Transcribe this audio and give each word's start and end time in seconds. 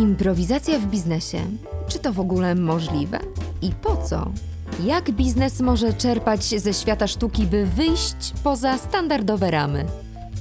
Improwizacja 0.00 0.78
w 0.78 0.86
biznesie. 0.86 1.38
Czy 1.88 1.98
to 1.98 2.12
w 2.12 2.20
ogóle 2.20 2.54
możliwe? 2.54 3.18
I 3.62 3.70
po 3.82 3.96
co? 3.96 4.30
Jak 4.84 5.10
biznes 5.10 5.60
może 5.60 5.92
czerpać 5.92 6.44
ze 6.44 6.74
świata 6.74 7.06
sztuki, 7.06 7.46
by 7.46 7.66
wyjść 7.66 8.32
poza 8.44 8.78
standardowe 8.78 9.50
ramy? 9.50 9.86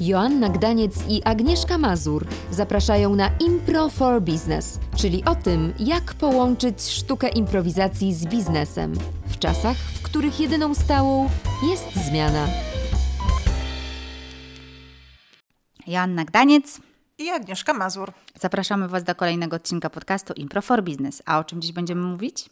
Joanna 0.01 0.49
Gdaniec 0.49 0.93
i 1.09 1.23
Agnieszka 1.23 1.77
Mazur 1.77 2.25
zapraszają 2.51 3.15
na 3.15 3.29
Impro 3.39 3.89
for 3.89 4.21
Business, 4.21 4.79
czyli 4.95 5.25
o 5.25 5.35
tym, 5.35 5.73
jak 5.79 6.13
połączyć 6.13 6.81
sztukę 6.81 7.29
improwizacji 7.29 8.13
z 8.13 8.25
biznesem 8.25 8.93
w 9.27 9.39
czasach, 9.39 9.77
w 9.77 10.01
których 10.01 10.39
jedyną 10.39 10.75
stałą 10.75 11.29
jest 11.69 12.07
zmiana. 12.07 12.47
Joanna 15.87 16.25
Gdaniec. 16.25 16.88
I 17.19 17.29
Agnieszka 17.29 17.73
Mazur. 17.73 18.13
Zapraszamy 18.35 18.87
Was 18.87 19.03
do 19.03 19.15
kolejnego 19.15 19.55
odcinka 19.55 19.89
podcastu 19.89 20.33
Impro 20.33 20.61
for 20.61 20.83
Business. 20.83 21.21
A 21.25 21.39
o 21.39 21.43
czym 21.43 21.61
dziś 21.61 21.71
będziemy 21.71 22.01
mówić? 22.01 22.49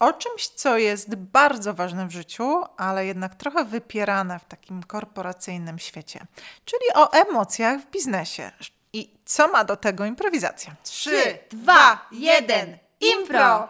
O 0.00 0.12
czymś, 0.12 0.48
co 0.48 0.78
jest 0.78 1.14
bardzo 1.14 1.74
ważne 1.74 2.06
w 2.06 2.10
życiu, 2.10 2.64
ale 2.76 3.06
jednak 3.06 3.34
trochę 3.34 3.64
wypierane 3.64 4.38
w 4.38 4.44
takim 4.44 4.82
korporacyjnym 4.82 5.78
świecie, 5.78 6.26
czyli 6.64 6.82
o 6.94 7.12
emocjach 7.12 7.80
w 7.80 7.90
biznesie. 7.90 8.50
I 8.92 9.14
co 9.24 9.48
ma 9.48 9.64
do 9.64 9.76
tego 9.76 10.04
improwizacja? 10.04 10.76
Trzy, 10.82 11.38
dwa, 11.50 12.08
jeden, 12.12 12.78
impro! 13.00 13.68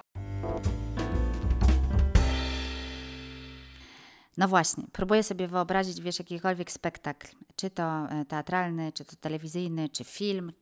No 4.38 4.48
właśnie, 4.48 4.84
próbuję 4.92 5.23
sobie 5.23 5.48
wyobrazić, 5.48 6.01
wiesz, 6.01 6.19
jakikolwiek 6.19 6.73
spektakl, 6.73 7.28
czy 7.56 7.70
to 7.70 7.83
e, 7.83 8.24
teatralny, 8.24 8.92
czy 8.92 9.05
to 9.05 9.17
telewizyjny, 9.17 9.89
czy 9.89 10.05
film, 10.05 10.53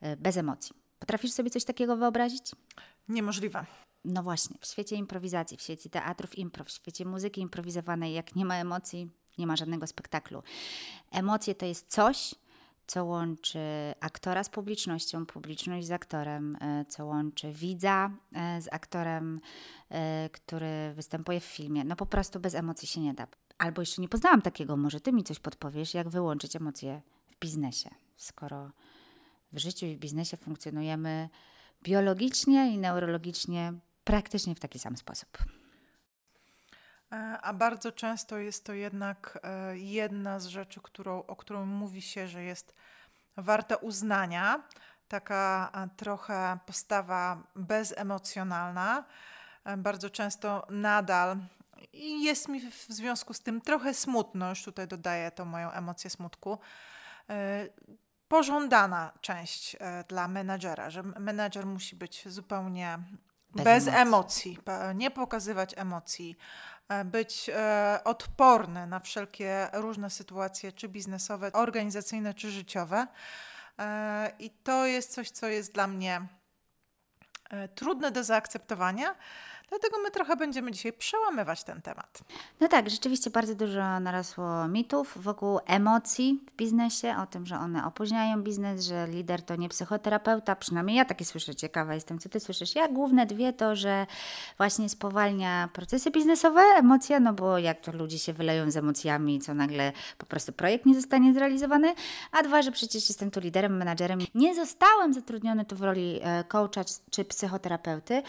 e, 0.00 0.16
bez 0.16 0.36
emocji. 0.36 0.76
Potrafisz 0.98 1.32
sobie 1.32 1.50
coś 1.50 1.64
takiego 1.64 1.96
wyobrazić? 1.96 2.52
Niemożliwe. 3.08 3.66
No 4.04 4.22
właśnie, 4.22 4.56
w 4.60 4.66
świecie 4.66 4.96
improwizacji, 4.96 5.56
w 5.56 5.62
świecie 5.62 5.90
teatrów 5.90 6.38
impro, 6.38 6.64
w 6.64 6.70
świecie 6.70 7.04
muzyki 7.04 7.40
improwizowanej, 7.40 8.14
jak 8.14 8.36
nie 8.36 8.44
ma 8.44 8.56
emocji, 8.56 9.10
nie 9.38 9.46
ma 9.46 9.56
żadnego 9.56 9.86
spektaklu. 9.86 10.42
Emocje 11.10 11.54
to 11.54 11.66
jest 11.66 11.88
coś, 11.88 12.34
co 12.86 13.04
łączy 13.04 13.58
aktora 14.00 14.44
z 14.44 14.48
publicznością, 14.48 15.26
publiczność 15.26 15.86
z 15.86 15.90
aktorem, 15.90 16.56
e, 16.60 16.84
co 16.88 17.06
łączy 17.06 17.52
widza 17.52 18.10
e, 18.32 18.62
z 18.62 18.68
aktorem, 18.72 19.40
e, 19.90 20.30
który 20.32 20.92
występuje 20.94 21.40
w 21.40 21.44
filmie. 21.44 21.84
No 21.84 21.96
po 21.96 22.06
prostu 22.06 22.40
bez 22.40 22.54
emocji 22.54 22.88
się 22.88 23.00
nie 23.00 23.14
da. 23.14 23.26
Albo 23.58 23.82
jeszcze 23.82 24.02
nie 24.02 24.08
poznałam 24.08 24.42
takiego, 24.42 24.76
może 24.76 25.00
ty 25.00 25.12
mi 25.12 25.24
coś 25.24 25.38
podpowiesz, 25.38 25.94
jak 25.94 26.08
wyłączyć 26.08 26.56
emocje 26.56 27.02
w 27.26 27.38
biznesie, 27.38 27.90
skoro 28.16 28.70
w 29.52 29.58
życiu 29.58 29.86
i 29.86 29.96
w 29.96 29.98
biznesie 29.98 30.36
funkcjonujemy 30.36 31.28
biologicznie 31.82 32.74
i 32.74 32.78
neurologicznie 32.78 33.72
praktycznie 34.04 34.54
w 34.54 34.60
taki 34.60 34.78
sam 34.78 34.96
sposób. 34.96 35.55
E, 37.12 37.38
a 37.40 37.52
bardzo 37.52 37.92
często 37.92 38.38
jest 38.38 38.64
to 38.64 38.72
jednak 38.72 39.38
e, 39.42 39.78
jedna 39.78 40.40
z 40.40 40.46
rzeczy, 40.46 40.80
którą, 40.82 41.22
o 41.26 41.36
którą 41.36 41.66
mówi 41.66 42.02
się, 42.02 42.28
że 42.28 42.42
jest 42.42 42.74
warta 43.36 43.76
uznania. 43.76 44.62
Taka 45.08 45.72
trochę 45.96 46.58
postawa 46.66 47.42
bezemocjonalna. 47.56 49.04
E, 49.64 49.76
bardzo 49.76 50.10
często 50.10 50.66
nadal 50.70 51.36
i 51.92 52.22
jest 52.22 52.48
mi 52.48 52.70
w 52.70 52.86
związku 52.88 53.34
z 53.34 53.40
tym 53.40 53.60
trochę 53.60 53.94
smutno, 53.94 54.48
już 54.48 54.62
tutaj 54.62 54.88
dodaję 54.88 55.30
tą 55.30 55.44
moją 55.44 55.70
emocję 55.70 56.10
smutku. 56.10 56.58
Pożądana 58.28 59.12
część 59.20 59.76
dla 60.08 60.28
menadżera, 60.28 60.90
że 60.90 61.02
menadżer 61.02 61.66
musi 61.66 61.96
być 61.96 62.28
zupełnie 62.28 62.98
bez, 63.50 63.64
bez 63.64 63.88
emocji. 63.88 64.58
emocji, 64.66 64.94
nie 64.94 65.10
pokazywać 65.10 65.74
emocji, 65.76 66.36
E, 66.75 66.75
być 67.04 67.50
e, 67.54 68.00
odporny 68.04 68.86
na 68.86 69.00
wszelkie 69.00 69.68
różne 69.72 70.10
sytuacje, 70.10 70.72
czy 70.72 70.88
biznesowe, 70.88 71.52
organizacyjne, 71.52 72.34
czy 72.34 72.50
życiowe. 72.50 73.06
E, 73.78 74.32
I 74.38 74.50
to 74.50 74.86
jest 74.86 75.12
coś, 75.12 75.30
co 75.30 75.46
jest 75.46 75.72
dla 75.72 75.86
mnie 75.86 76.26
trudne 77.74 78.10
do 78.10 78.24
zaakceptowania. 78.24 79.14
Dlatego 79.68 79.98
my 80.02 80.10
trochę 80.10 80.36
będziemy 80.36 80.72
dzisiaj 80.72 80.92
przełamywać 80.92 81.64
ten 81.64 81.82
temat. 81.82 82.20
No 82.60 82.68
tak, 82.68 82.90
rzeczywiście 82.90 83.30
bardzo 83.30 83.54
dużo 83.54 84.00
narosło 84.00 84.68
mitów 84.68 85.12
wokół 85.16 85.58
emocji 85.66 86.40
w 86.52 86.56
biznesie, 86.56 87.14
o 87.22 87.26
tym, 87.26 87.46
że 87.46 87.58
one 87.58 87.86
opóźniają 87.86 88.42
biznes, 88.42 88.84
że 88.84 89.06
lider 89.06 89.42
to 89.42 89.56
nie 89.56 89.68
psychoterapeuta, 89.68 90.56
przynajmniej 90.56 90.96
ja 90.96 91.04
takie 91.04 91.24
słyszę, 91.24 91.54
ciekawa 91.54 91.94
jestem, 91.94 92.18
co 92.18 92.28
ty 92.28 92.40
słyszysz. 92.40 92.74
Ja 92.74 92.88
główne 92.88 93.26
dwie 93.26 93.52
to, 93.52 93.76
że 93.76 94.06
właśnie 94.58 94.88
spowalnia 94.88 95.68
procesy 95.72 96.10
biznesowe, 96.10 96.60
emocja, 96.60 97.20
no 97.20 97.32
bo 97.32 97.58
jak 97.58 97.80
to 97.80 97.92
ludzie 97.92 98.18
się 98.18 98.32
wyleją 98.32 98.70
z 98.70 98.76
emocjami, 98.76 99.40
co 99.40 99.54
nagle 99.54 99.92
po 100.18 100.26
prostu 100.26 100.52
projekt 100.52 100.86
nie 100.86 100.94
zostanie 100.94 101.34
zrealizowany, 101.34 101.94
a 102.32 102.42
dwa, 102.42 102.62
że 102.62 102.72
przecież 102.72 103.08
jestem 103.08 103.30
tu 103.30 103.40
liderem, 103.40 103.76
menadżerem, 103.76 104.18
nie 104.34 104.54
zostałem 104.54 105.14
zatrudniony 105.14 105.64
tu 105.64 105.76
w 105.76 105.82
roli 105.82 106.20
e, 106.22 106.44
coacha 106.44 106.84
czy 107.10 107.24
psychoterapeuty, 107.24 108.22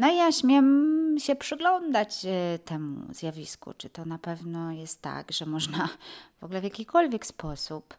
no 0.00 0.12
i 0.12 0.16
ja 0.16 0.32
śmiem 0.32 1.16
się 1.18 1.36
przyglądać 1.36 2.24
e, 2.24 2.58
temu 2.58 3.14
zjawisku, 3.14 3.74
czy 3.76 3.90
to 3.90 4.04
na 4.04 4.18
pewno 4.18 4.72
jest 4.72 5.02
tak, 5.02 5.32
że 5.32 5.46
można 5.46 5.88
w 6.40 6.44
ogóle 6.44 6.60
w 6.60 6.64
jakikolwiek 6.64 7.26
sposób 7.26 7.96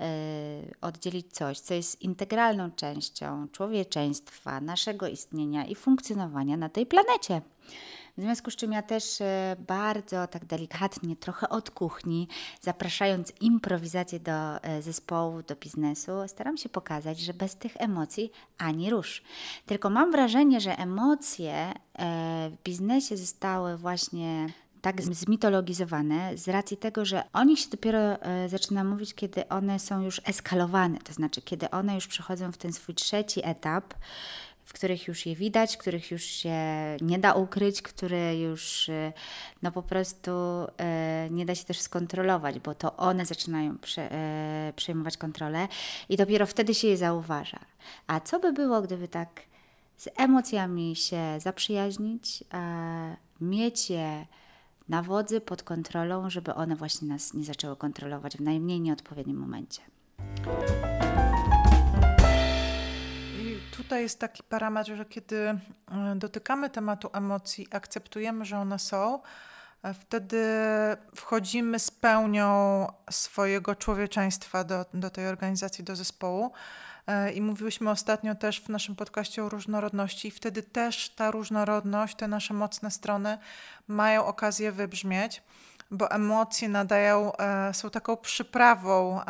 e, 0.00 0.04
oddzielić 0.80 1.32
coś, 1.32 1.60
co 1.60 1.74
jest 1.74 2.02
integralną 2.02 2.70
częścią 2.70 3.48
człowieczeństwa, 3.52 4.60
naszego 4.60 5.08
istnienia 5.08 5.64
i 5.64 5.74
funkcjonowania 5.74 6.56
na 6.56 6.68
tej 6.68 6.86
planecie. 6.86 7.40
W 8.18 8.20
związku 8.20 8.50
z 8.50 8.56
czym 8.56 8.72
ja 8.72 8.82
też 8.82 9.20
e, 9.20 9.56
bardzo 9.58 10.26
tak 10.26 10.44
delikatnie, 10.44 11.16
trochę 11.16 11.48
od 11.48 11.70
kuchni, 11.70 12.28
zapraszając 12.60 13.32
improwizację 13.40 14.20
do 14.20 14.62
e, 14.62 14.82
zespołu, 14.82 15.42
do 15.42 15.56
biznesu, 15.56 16.12
staram 16.26 16.56
się 16.56 16.68
pokazać, 16.68 17.20
że 17.20 17.34
bez 17.34 17.56
tych 17.56 17.72
emocji 17.76 18.30
ani 18.58 18.90
rusz. 18.90 19.22
Tylko 19.66 19.90
mam 19.90 20.12
wrażenie, 20.12 20.60
że 20.60 20.78
emocje 20.78 21.54
e, 21.54 21.74
w 22.50 22.62
biznesie 22.64 23.16
zostały 23.16 23.76
właśnie 23.76 24.46
tak 24.80 25.02
zmitologizowane 25.02 26.36
z 26.38 26.48
racji 26.48 26.76
tego, 26.76 27.04
że 27.04 27.22
o 27.32 27.44
nich 27.44 27.58
się 27.58 27.70
dopiero 27.70 27.98
zaczyna 28.46 28.84
mówić, 28.84 29.14
kiedy 29.14 29.48
one 29.48 29.78
są 29.78 30.02
już 30.02 30.20
eskalowane, 30.24 30.98
to 30.98 31.12
znaczy 31.12 31.42
kiedy 31.42 31.70
one 31.70 31.94
już 31.94 32.06
przechodzą 32.06 32.52
w 32.52 32.56
ten 32.56 32.72
swój 32.72 32.94
trzeci 32.94 33.40
etap, 33.44 33.94
w 34.64 34.72
których 34.72 35.08
już 35.08 35.26
je 35.26 35.36
widać, 35.36 35.76
których 35.76 36.10
już 36.10 36.22
się 36.22 36.56
nie 37.00 37.18
da 37.18 37.32
ukryć, 37.34 37.82
które 37.82 38.36
już 38.40 38.88
y, 38.88 39.12
no 39.62 39.72
po 39.72 39.82
prostu 39.82 40.30
e, 40.78 41.28
nie 41.30 41.46
da 41.46 41.54
się 41.54 41.64
też 41.64 41.80
skontrolować, 41.80 42.58
bo 42.58 42.74
to 42.74 42.96
one 42.96 43.26
zaczynają 43.26 43.76
e, 43.98 44.72
przejmować 44.76 45.16
kontrolę 45.16 45.68
i 46.08 46.16
dopiero 46.16 46.46
wtedy 46.46 46.74
się 46.74 46.88
je 46.88 46.96
zauważa. 46.96 47.58
A 48.06 48.20
co 48.20 48.40
by 48.40 48.52
było, 48.52 48.82
gdyby 48.82 49.08
tak 49.08 49.40
z 49.96 50.08
emocjami 50.16 50.96
się 50.96 51.40
zaprzyjaźnić, 51.40 52.44
mieć 53.40 53.90
je 53.90 54.26
na 54.88 55.02
wodzy 55.02 55.40
pod 55.40 55.62
kontrolą, 55.62 56.30
żeby 56.30 56.54
one 56.54 56.76
właśnie 56.76 57.08
nas 57.08 57.34
nie 57.34 57.44
zaczęły 57.44 57.76
kontrolować 57.76 58.36
w 58.36 58.40
najmniej 58.40 58.80
nieodpowiednim 58.80 59.36
momencie 59.36 59.82
tutaj 63.76 64.02
jest 64.02 64.20
taki 64.20 64.42
parametr, 64.42 64.90
że 64.96 65.04
kiedy 65.04 65.36
e, 65.36 65.58
dotykamy 66.16 66.70
tematu 66.70 67.10
emocji, 67.12 67.68
akceptujemy, 67.70 68.44
że 68.44 68.58
one 68.58 68.78
są, 68.78 69.20
e, 69.82 69.94
wtedy 69.94 70.46
wchodzimy 71.14 71.78
z 71.78 71.90
pełnią 71.90 72.86
swojego 73.10 73.74
człowieczeństwa 73.74 74.64
do, 74.64 74.84
do 74.94 75.10
tej 75.10 75.26
organizacji, 75.26 75.84
do 75.84 75.96
zespołu. 75.96 76.52
E, 77.06 77.32
I 77.32 77.40
mówiłyśmy 77.40 77.90
ostatnio 77.90 78.34
też 78.34 78.60
w 78.60 78.68
naszym 78.68 78.96
podcaście 78.96 79.44
o 79.44 79.48
różnorodności, 79.48 80.28
i 80.28 80.30
wtedy 80.30 80.62
też 80.62 81.10
ta 81.10 81.30
różnorodność, 81.30 82.16
te 82.16 82.28
nasze 82.28 82.54
mocne 82.54 82.90
strony 82.90 83.38
mają 83.88 84.26
okazję 84.26 84.72
wybrzmieć, 84.72 85.42
bo 85.90 86.10
emocje 86.10 86.68
nadają, 86.68 87.32
są 87.72 87.90
taką 87.90 88.16
przyprawą 88.16 89.20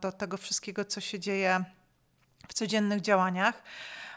do 0.00 0.12
tego 0.12 0.36
wszystkiego, 0.36 0.84
co 0.84 1.00
się 1.00 1.20
dzieje 1.20 1.64
w 2.48 2.54
codziennych 2.54 3.00
działaniach. 3.00 3.62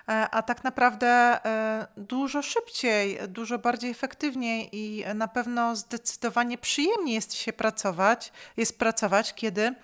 E, 0.10 0.30
a 0.30 0.42
tak 0.42 0.64
naprawdę 0.64 1.08
e, 1.08 1.88
dużo 1.98 2.42
szybciej, 2.42 3.20
dużo 3.28 3.60
bardziej 3.60 3.92
efektywniej 3.92 4.70
i 4.72 5.06
na 5.16 5.28
pewno 5.28 5.76
zdecydowanie 5.76 6.58
przyjemniej 6.58 7.16
jest 7.16 7.34
się 7.34 7.54
pracować, 7.54 8.32
jest 8.58 8.80
pracować, 8.80 9.34
kiedy 9.34 9.76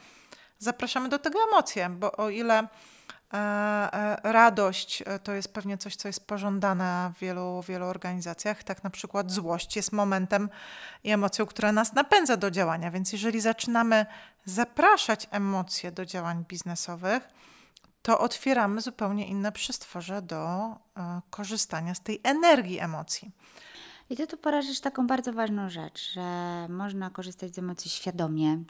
zapraszamy 0.59 1.09
do 1.09 1.19
tego 1.19 1.39
emocje, 1.51 1.89
bo 1.89 2.11
o 2.11 2.29
ile 2.29 2.67
e, 3.33 4.17
radość 4.23 5.03
to 5.23 5.33
jest 5.33 5.53
pewnie 5.53 5.77
coś, 5.77 5.95
co 5.95 6.07
jest 6.07 6.27
pożądane 6.27 7.11
w 7.15 7.19
wielu, 7.19 7.61
wielu 7.61 7.85
organizacjach, 7.85 8.63
tak 8.63 8.83
na 8.83 8.89
przykład 8.89 9.31
złość 9.31 9.75
jest 9.75 9.91
momentem 9.91 10.49
i 11.03 11.11
emocją, 11.11 11.45
która 11.45 11.71
nas 11.71 11.93
napędza 11.93 12.37
do 12.37 12.51
działania, 12.51 12.91
więc 12.91 13.13
jeżeli 13.13 13.41
zaczynamy 13.41 14.05
zapraszać 14.45 15.27
emocje 15.31 15.91
do 15.91 16.05
działań 16.05 16.45
biznesowych, 16.47 17.29
to 18.05 18.19
otwieramy 18.19 18.81
zupełnie 18.81 19.27
inne 19.27 19.51
przestworze 19.51 20.21
do 20.21 20.37
e, 20.37 21.21
korzystania 21.29 21.95
z 21.95 22.01
tej 22.01 22.21
energii 22.23 22.79
emocji. 22.79 23.31
I 24.09 24.15
ty 24.15 24.27
tu 24.27 24.37
porażysz 24.37 24.79
taką 24.79 25.07
bardzo 25.07 25.33
ważną 25.33 25.69
rzecz, 25.69 26.13
że 26.13 26.21
można 26.69 27.09
korzystać 27.09 27.55
z 27.55 27.59
emocji 27.59 27.91
świadomie, 27.91 28.63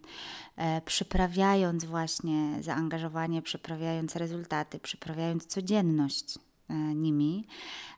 e, 0.55 0.81
przyprawiając 0.81 1.85
właśnie 1.85 2.63
zaangażowanie, 2.63 3.41
przyprawiając 3.41 4.15
rezultaty, 4.15 4.79
przyprawiając 4.79 5.45
codzienność 5.45 6.39
nimi, 6.95 7.47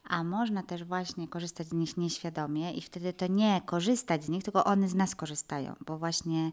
a 0.04 0.24
można 0.24 0.64
też 0.64 0.84
właśnie 0.84 1.28
korzystać 1.28 1.68
z 1.68 1.74
nich 1.74 1.98
nieświadomie 1.98 2.72
i 2.74 2.82
wtedy 2.82 3.14
to 3.14 3.28
nie 3.28 3.62
korzystać 3.66 4.24
z 4.24 4.30
nich, 4.30 4.44
tylko 4.44 4.64
one 4.64 4.90
z 4.90 4.96
nas 4.96 5.16
korzystają, 5.16 5.76
bo 5.86 5.98
właśnie 5.98 6.52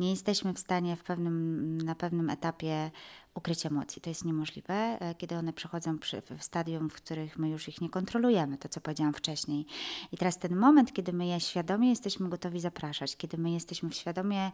nie 0.00 0.10
jesteśmy 0.10 0.54
w 0.54 0.58
stanie 0.58 0.96
w 0.96 1.02
pewnym, 1.02 1.76
na 1.76 1.94
pewnym 1.94 2.30
etapie 2.30 2.90
ukryć 3.34 3.66
emocji. 3.66 4.02
To 4.02 4.10
jest 4.10 4.24
niemożliwe, 4.24 4.74
e, 4.74 5.14
kiedy 5.14 5.36
one 5.36 5.52
przechodzą 5.52 5.98
przy, 5.98 6.22
w 6.38 6.42
stadium, 6.44 6.90
w 6.90 6.94
których 6.94 7.38
my 7.38 7.48
już 7.48 7.68
ich 7.68 7.80
nie 7.80 7.90
kontrolujemy, 7.90 8.58
to 8.58 8.68
co 8.68 8.80
powiedziałam 8.80 9.14
wcześniej. 9.14 9.66
I 10.12 10.16
teraz 10.16 10.38
ten 10.38 10.56
moment, 10.56 10.92
kiedy 10.92 11.12
my 11.12 11.26
je 11.26 11.40
świadomie 11.40 11.90
jesteśmy 11.90 12.28
gotowi 12.28 12.60
zapraszać, 12.60 13.16
kiedy 13.16 13.38
my 13.38 13.50
jesteśmy 13.50 13.92
świadomie 13.92 14.50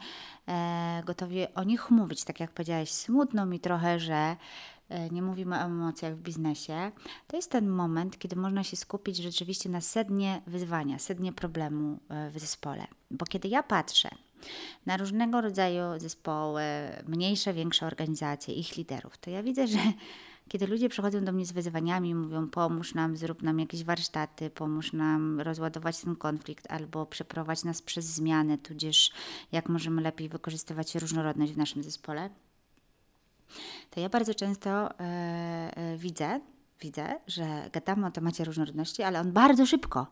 e, 0.48 1.02
gotowi 1.06 1.54
o 1.54 1.64
nich 1.64 1.90
mówić, 1.90 2.24
tak 2.24 2.40
jak 2.40 2.50
powiedziałaś, 2.50 2.90
smutno 2.90 3.46
mi 3.46 3.60
trochę, 3.60 3.98
że 3.98 4.14
e, 4.14 4.36
nie 5.10 5.22
mówimy 5.22 5.56
o 5.56 5.60
emocjach 5.60 6.16
w 6.16 6.20
biznesie, 6.20 6.92
to 7.26 7.36
jest 7.36 7.50
ten 7.50 7.68
moment, 7.68 8.18
kiedy 8.18 8.36
można 8.36 8.64
się 8.64 8.76
skupić 8.76 9.16
rzeczywiście 9.16 9.68
na 9.68 9.80
sednie 9.80 10.42
wyzwania, 10.46 10.98
sednie 10.98 11.32
problemu 11.32 11.98
e, 12.08 12.30
w 12.30 12.38
zespole. 12.38 12.86
Bo 13.10 13.26
kiedy 13.26 13.48
ja 13.48 13.62
patrzę 13.62 14.08
na 14.86 14.96
różnego 14.96 15.40
rodzaju 15.40 15.82
zespoły, 15.96 16.62
mniejsze, 17.06 17.54
większe 17.54 17.86
organizacje, 17.86 18.54
ich 18.54 18.76
liderów, 18.76 19.18
to 19.18 19.30
ja 19.30 19.42
widzę, 19.42 19.66
że 19.66 19.78
kiedy 20.48 20.66
ludzie 20.66 20.88
przychodzą 20.88 21.24
do 21.24 21.32
mnie 21.32 21.46
z 21.46 21.52
wyzwaniami, 21.52 22.14
mówią: 22.14 22.48
pomóż 22.48 22.94
nam, 22.94 23.16
zrób 23.16 23.42
nam 23.42 23.58
jakieś 23.58 23.84
warsztaty, 23.84 24.50
pomóż 24.50 24.92
nam 24.92 25.40
rozładować 25.40 26.00
ten 26.00 26.16
konflikt, 26.16 26.70
albo 26.70 27.06
przeprowadź 27.06 27.64
nas 27.64 27.82
przez 27.82 28.04
zmiany, 28.04 28.58
tudzież 28.58 29.12
jak 29.52 29.68
możemy 29.68 30.02
lepiej 30.02 30.28
wykorzystywać 30.28 30.94
różnorodność 30.94 31.52
w 31.52 31.58
naszym 31.58 31.82
zespole, 31.82 32.30
to 33.90 34.00
ja 34.00 34.08
bardzo 34.08 34.34
często 34.34 34.98
e, 35.00 35.96
widzę, 35.96 36.40
widzę, 36.80 37.18
że 37.26 37.70
gadamy 37.72 38.06
o 38.06 38.10
temacie 38.10 38.44
różnorodności, 38.44 39.02
ale 39.02 39.20
on 39.20 39.32
bardzo 39.32 39.66
szybko, 39.66 40.06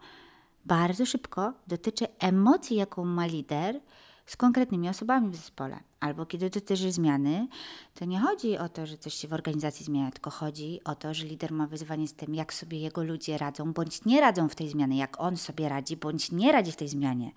bardzo 0.65 1.07
szybko 1.07 1.53
dotyczy 1.67 2.07
emocji, 2.19 2.77
jaką 2.77 3.05
ma 3.05 3.27
lider 3.27 3.81
z 4.27 4.37
konkretnymi 4.37 4.89
osobami 4.89 5.31
w 5.31 5.37
zespole. 5.37 5.79
Albo 6.01 6.27
kiedy 6.27 6.51
dotyczy 6.51 6.93
zmiany, 6.93 7.49
to 7.95 8.05
nie 8.05 8.21
chodzi 8.21 8.59
o 8.59 8.69
to, 8.69 8.87
że 8.87 8.99
coś 8.99 9.15
się 9.15 9.29
w 9.29 9.33
organizacji 9.33 9.87
zmienia, 9.87 10.11
tylko 10.11 10.31
chodzi 10.31 10.81
o 10.85 10.95
to, 10.95 11.15
że 11.15 11.27
lider 11.27 11.53
ma 11.53 11.67
wyzwanie 11.67 12.09
z 12.09 12.15
tym, 12.15 12.35
jak 12.35 12.55
sobie 12.55 12.79
jego 12.79 13.05
ludzie 13.05 13.39
radzą, 13.39 13.73
bądź 13.73 14.05
nie 14.05 14.21
radzą 14.21 14.49
w 14.49 14.55
tej 14.55 14.69
zmianie, 14.69 14.99
jak 14.99 15.21
on 15.21 15.37
sobie 15.37 15.69
radzi, 15.69 15.97
bądź 15.97 16.33
nie 16.33 16.53
radzi 16.53 16.73
w 16.73 16.77
tej 16.77 16.89
zmianie. 16.89 17.31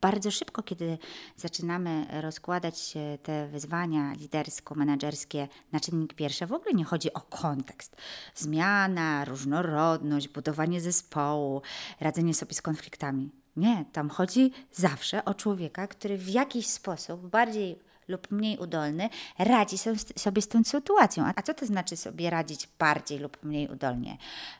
Bardzo 0.00 0.30
szybko, 0.30 0.62
kiedy 0.62 0.98
zaczynamy 1.36 2.06
rozkładać 2.20 2.94
te 3.22 3.48
wyzwania 3.48 4.12
lidersko-menedżerskie 4.12 5.48
na 5.72 5.80
czynnik 5.80 6.14
pierwszy, 6.14 6.46
w 6.46 6.52
ogóle 6.52 6.74
nie 6.74 6.84
chodzi 6.84 7.12
o 7.12 7.20
kontekst. 7.20 7.96
Zmiana, 8.34 9.24
różnorodność, 9.24 10.28
budowanie 10.28 10.80
zespołu, 10.80 11.62
radzenie 12.00 12.34
sobie 12.34 12.54
z 12.54 12.62
konfliktami. 12.62 13.30
Nie, 13.56 13.84
tam 13.92 14.08
chodzi 14.10 14.52
zawsze 14.72 15.24
o 15.24 15.34
człowieka, 15.34 15.86
który 15.86 16.18
w 16.18 16.28
jakiś 16.28 16.66
sposób 16.66 17.28
bardziej 17.28 17.87
lub 18.08 18.30
mniej 18.30 18.58
udolny 18.58 19.08
radzi 19.38 19.78
sobie 20.16 20.42
z 20.42 20.48
tą 20.48 20.64
sytuacją. 20.64 21.24
A 21.36 21.42
co 21.42 21.54
to 21.54 21.66
znaczy 21.66 21.96
sobie 21.96 22.30
radzić 22.30 22.68
bardziej 22.78 23.18
lub 23.18 23.42
mniej 23.42 23.68
udolnie? 23.68 24.16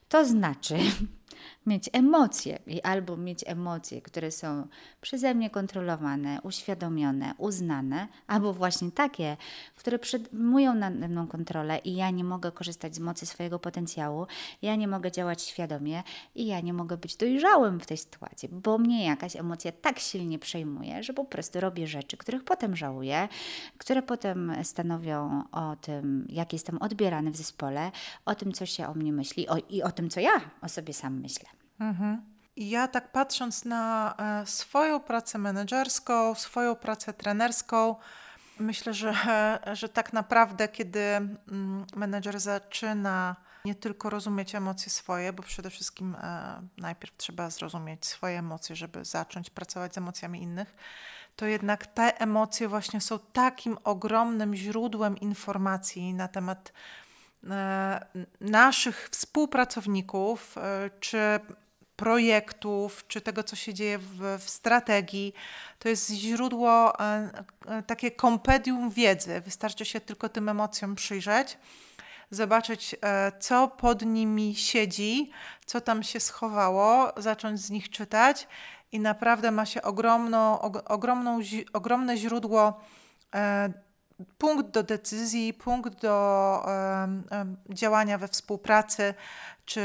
To 0.09 0.25
znaczy 0.25 0.75
mieć 1.67 1.91
emocje 1.93 2.59
i 2.67 2.83
albo 2.83 3.17
mieć 3.17 3.45
emocje, 3.47 4.03
które 4.03 4.31
są 4.31 4.69
przeze 5.01 5.35
mnie 5.35 5.51
kontrolowane, 5.51 6.39
uświadomione, 6.43 7.35
uznane, 7.39 8.09
albo 8.27 8.53
właśnie 8.53 8.93
takie, 8.93 9.37
które 9.77 9.99
przejmują 9.99 10.75
nade 10.75 11.09
mną 11.09 11.27
kontrolę 11.27 11.79
i 11.79 11.97
ja 11.97 12.11
nie 12.11 12.25
mogę 12.25 12.53
korzystać 12.53 12.95
z 12.95 12.99
mocy 12.99 13.27
swojego 13.27 13.59
potencjału, 13.59 14.27
ja 14.63 14.77
nie 14.77 14.89
mogę 14.89 15.13
działać 15.13 15.43
świadomie 15.43 16.03
i 16.35 16.47
ja 16.47 16.61
nie 16.61 16.73
mogę 16.73 16.97
być 16.97 17.17
dojrzałym 17.17 17.81
w 17.81 17.87
tej 17.87 17.97
sytuacji, 17.97 18.49
bo 18.49 18.79
mnie 18.79 19.07
jakaś 19.07 19.37
emocja 19.37 19.73
tak 19.73 19.99
silnie 19.99 20.39
przejmuje, 20.39 21.03
że 21.03 21.13
po 21.13 21.25
prostu 21.25 21.61
robię 21.61 21.87
rzeczy, 21.87 22.17
których 22.17 22.45
potem 22.45 22.77
żałuję, 22.77 23.29
które 23.79 24.03
potem 24.03 24.53
stanowią 24.63 25.43
o 25.53 25.77
tym, 25.77 26.27
jak 26.29 26.53
jestem 26.53 26.79
odbierany 26.79 27.31
w 27.31 27.37
zespole, 27.37 27.91
o 28.25 28.35
tym, 28.35 28.53
co 28.53 28.67
się 28.67 28.89
o 28.89 28.95
mnie 28.95 29.13
myśli 29.13 29.49
o, 29.49 29.57
i 29.71 29.83
o 29.83 29.93
tym, 29.93 30.11
co 30.11 30.21
ja 30.21 30.41
o 30.63 30.69
sobie 30.69 30.95
myślę. 31.19 31.49
Mhm. 31.81 32.23
Ja 32.57 32.89
tak 32.89 33.13
patrząc 33.13 33.65
na 33.65 34.15
e, 34.19 34.47
swoją 34.47 35.01
pracę 35.01 35.39
menedżerską, 35.39 36.35
swoją 36.35 36.77
pracę 36.77 37.13
trenerską, 37.13 37.97
myślę, 38.59 38.95
że, 38.95 39.15
że 39.81 39.89
tak 39.89 40.13
naprawdę, 40.13 40.69
kiedy 40.69 41.01
mm, 41.01 41.87
menedżer 41.97 42.41
zaczyna 42.41 43.37
nie 43.65 43.75
tylko 43.75 44.11
rozumieć 44.11 44.55
emocje 44.55 44.91
swoje, 44.91 45.33
bo 45.33 45.43
przede 45.43 45.71
wszystkim 45.71 46.15
e, 46.15 46.63
najpierw 46.77 47.17
trzeba 47.17 47.51
zrozumieć 47.51 48.07
swoje 48.07 48.39
emocje, 48.39 48.77
żeby 48.77 49.05
zacząć 49.05 49.51
pracować 49.51 49.95
z 49.95 49.99
emocjami 49.99 50.43
innych, 50.43 50.75
to 51.37 51.47
jednak 51.47 51.87
te 51.87 52.21
emocje 52.21 52.69
właśnie 52.69 53.01
są 53.01 53.19
takim 53.19 53.79
ogromnym 53.85 54.55
źródłem 54.55 55.19
informacji 55.19 56.15
na 56.15 56.29
temat 56.29 56.73
naszych 58.41 59.09
współpracowników, 59.13 60.55
czy 61.01 61.19
projektów, 61.99 63.05
czy 63.09 63.21
tego, 63.21 63.43
co 63.43 63.57
się 63.57 63.75
dzieje 63.75 63.99
w, 63.99 64.39
w 64.39 64.51
strategii. 64.51 65.35
To 65.79 65.89
jest 65.89 66.11
źródło, 66.11 67.01
e, 67.01 67.31
e, 67.67 67.83
takie 67.83 68.11
kompedium 68.11 68.91
wiedzy. 68.91 69.41
Wystarczy 69.41 69.85
się 69.85 70.01
tylko 70.01 70.29
tym 70.29 70.49
emocjom 70.49 70.95
przyjrzeć, 70.95 71.59
zobaczyć, 72.31 72.97
e, 73.03 73.33
co 73.41 73.69
pod 73.69 74.03
nimi 74.03 74.55
siedzi, 74.55 75.31
co 75.67 75.81
tam 75.81 76.03
się 76.03 76.21
schowało, 76.21 77.13
zacząć 77.17 77.61
z 77.61 77.71
nich 77.71 77.91
czytać 77.91 78.49
i 78.93 79.01
naprawdę 79.01 79.51
ma 79.51 79.67
się 79.67 79.83
ogromno, 79.83 80.61
ogromną, 80.85 81.41
ogromne 81.73 82.17
źródło 82.17 82.81
punkt 84.39 84.71
do 84.71 84.83
decyzji, 84.83 85.55
punkt 85.55 86.03
do 86.03 86.65
um, 86.67 87.57
działania 87.71 88.19
we 88.19 88.29
współpracy, 88.29 89.15
czy 89.69 89.81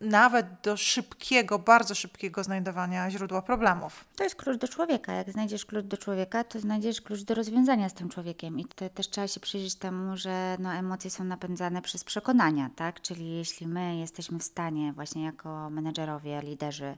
nawet 0.00 0.46
do 0.62 0.76
szybkiego, 0.76 1.58
bardzo 1.58 1.94
szybkiego 1.94 2.44
znajdowania 2.44 3.10
źródła 3.10 3.42
problemów. 3.42 4.04
To 4.16 4.24
jest 4.24 4.36
klucz 4.36 4.56
do 4.56 4.68
człowieka. 4.68 5.12
Jak 5.12 5.30
znajdziesz 5.30 5.66
klucz 5.66 5.84
do 5.84 5.96
człowieka, 5.96 6.44
to 6.44 6.60
znajdziesz 6.60 7.00
klucz 7.00 7.22
do 7.22 7.34
rozwiązania 7.34 7.88
z 7.88 7.94
tym 7.94 8.08
człowiekiem. 8.08 8.58
I 8.58 8.64
to 8.64 8.88
też 8.88 9.08
trzeba 9.08 9.28
się 9.28 9.40
przyjrzeć 9.40 9.74
temu, 9.74 10.16
że 10.16 10.56
no, 10.58 10.72
emocje 10.72 11.10
są 11.10 11.24
napędzane 11.24 11.82
przez 11.82 12.04
przekonania, 12.04 12.70
tak? 12.76 13.00
Czyli 13.00 13.36
jeśli 13.36 13.66
my 13.66 13.96
jesteśmy 13.96 14.38
w 14.38 14.44
stanie 14.44 14.92
właśnie 14.92 15.24
jako 15.24 15.70
menedżerowie, 15.70 16.42
liderzy 16.42 16.96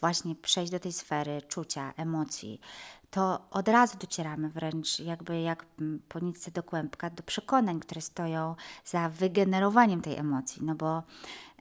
właśnie 0.00 0.34
przejść 0.34 0.72
do 0.72 0.80
tej 0.80 0.92
sfery 0.92 1.42
czucia, 1.48 1.92
emocji, 1.96 2.60
to 3.10 3.40
od 3.50 3.68
razu 3.68 3.98
docieramy 3.98 4.48
wręcz 4.48 5.00
jakby 5.00 5.40
jak 5.40 5.66
po 6.08 6.18
nitce 6.18 6.50
do 6.50 6.62
kłębka 6.62 7.10
do 7.10 7.22
przekonań, 7.22 7.80
które 7.80 8.00
stoją 8.00 8.54
za 8.84 9.08
wygenerowaniem 9.08 10.02
tej 10.02 10.16
emocji, 10.16 10.62
no 10.64 10.74
bo 10.74 11.02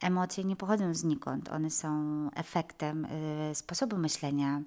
emocje 0.02 0.44
nie 0.44 0.56
pochodzą 0.56 0.94
znikąd, 0.94 1.50
one 1.50 1.70
są 1.70 1.90
efektem 2.36 3.06
y, 3.06 3.56
sposobu 3.56 3.98
myślenia, 3.98 4.62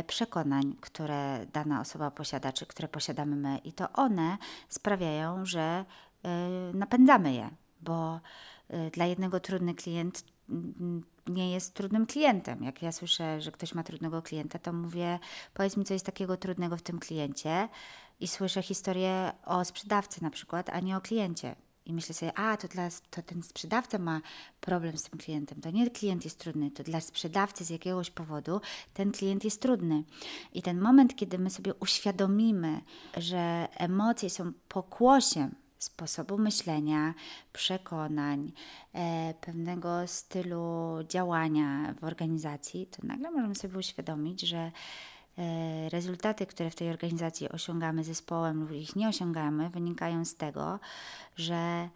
y, 0.00 0.04
przekonań, 0.04 0.76
które 0.80 1.46
dana 1.52 1.80
osoba 1.80 2.10
posiada, 2.10 2.52
czy 2.52 2.66
które 2.66 2.88
posiadamy 2.88 3.36
my 3.36 3.58
i 3.58 3.72
to 3.72 3.92
one 3.92 4.38
sprawiają, 4.68 5.46
że 5.46 5.84
y, 6.24 6.28
napędzamy 6.74 7.34
je, 7.34 7.50
bo 7.80 8.20
dla 8.92 9.06
jednego 9.06 9.40
trudny 9.40 9.74
klient 9.74 10.24
nie 11.26 11.52
jest 11.52 11.74
trudnym 11.74 12.06
klientem. 12.06 12.64
Jak 12.64 12.82
ja 12.82 12.92
słyszę, 12.92 13.40
że 13.40 13.52
ktoś 13.52 13.74
ma 13.74 13.82
trudnego 13.82 14.22
klienta, 14.22 14.58
to 14.58 14.72
mówię, 14.72 15.18
powiedz 15.54 15.76
mi, 15.76 15.84
co 15.84 15.94
jest 15.94 16.06
takiego 16.06 16.36
trudnego 16.36 16.76
w 16.76 16.82
tym 16.82 16.98
kliencie 16.98 17.68
i 18.20 18.28
słyszę 18.28 18.62
historię 18.62 19.32
o 19.44 19.64
sprzedawcy 19.64 20.22
na 20.22 20.30
przykład, 20.30 20.70
a 20.70 20.80
nie 20.80 20.96
o 20.96 21.00
kliencie. 21.00 21.56
I 21.86 21.92
myślę 21.92 22.14
sobie, 22.14 22.38
a 22.38 22.56
to, 22.56 22.68
dla, 22.68 22.88
to 23.10 23.22
ten 23.22 23.42
sprzedawca 23.42 23.98
ma 23.98 24.20
problem 24.60 24.98
z 24.98 25.02
tym 25.02 25.18
klientem. 25.18 25.60
To 25.60 25.70
nie 25.70 25.90
klient 25.90 26.24
jest 26.24 26.38
trudny, 26.38 26.70
to 26.70 26.82
dla 26.82 27.00
sprzedawcy 27.00 27.64
z 27.64 27.70
jakiegoś 27.70 28.10
powodu 28.10 28.60
ten 28.94 29.12
klient 29.12 29.44
jest 29.44 29.62
trudny. 29.62 30.04
I 30.52 30.62
ten 30.62 30.80
moment, 30.80 31.16
kiedy 31.16 31.38
my 31.38 31.50
sobie 31.50 31.74
uświadomimy, 31.74 32.80
że 33.16 33.68
emocje 33.76 34.30
są 34.30 34.52
pokłosiem 34.68 35.54
sposobu 35.78 36.38
myślenia, 36.38 37.14
przekonań, 37.52 38.52
e, 38.92 39.34
pewnego 39.40 40.06
stylu 40.06 40.98
działania 41.08 41.94
w 42.00 42.04
organizacji, 42.04 42.86
to 42.86 43.06
nagle 43.06 43.30
możemy 43.30 43.54
sobie 43.54 43.78
uświadomić, 43.78 44.40
że 44.40 44.72
rezultaty, 45.88 46.46
które 46.46 46.70
w 46.70 46.74
tej 46.74 46.90
organizacji 46.90 47.48
osiągamy 47.48 48.04
zespołem 48.04 48.60
lub 48.60 48.72
ich 48.72 48.96
nie 48.96 49.08
osiągamy, 49.08 49.70
wynikają 49.70 50.24
z 50.24 50.34
tego, 50.34 50.78
że 51.36 51.88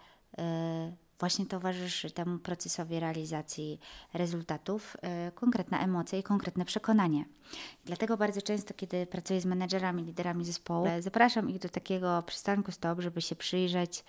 właśnie 1.20 1.46
towarzyszy 1.46 2.10
temu 2.10 2.38
procesowi 2.38 3.00
realizacji 3.00 3.80
rezultatów 4.14 4.96
y, 5.28 5.32
konkretna 5.32 5.80
emocja 5.80 6.18
i 6.18 6.22
konkretne 6.22 6.64
przekonanie. 6.64 7.24
Dlatego 7.84 8.16
bardzo 8.16 8.42
często, 8.42 8.74
kiedy 8.74 9.06
pracuję 9.06 9.40
z 9.40 9.44
menedżerami, 9.44 10.02
liderami 10.04 10.44
zespołu, 10.44 10.86
e, 10.86 11.02
zapraszam 11.02 11.50
ich 11.50 11.58
do 11.58 11.68
takiego 11.68 12.22
przystanku 12.22 12.72
stop, 12.72 13.00
żeby 13.00 13.22
się 13.22 13.36
przyjrzeć, 13.36 14.04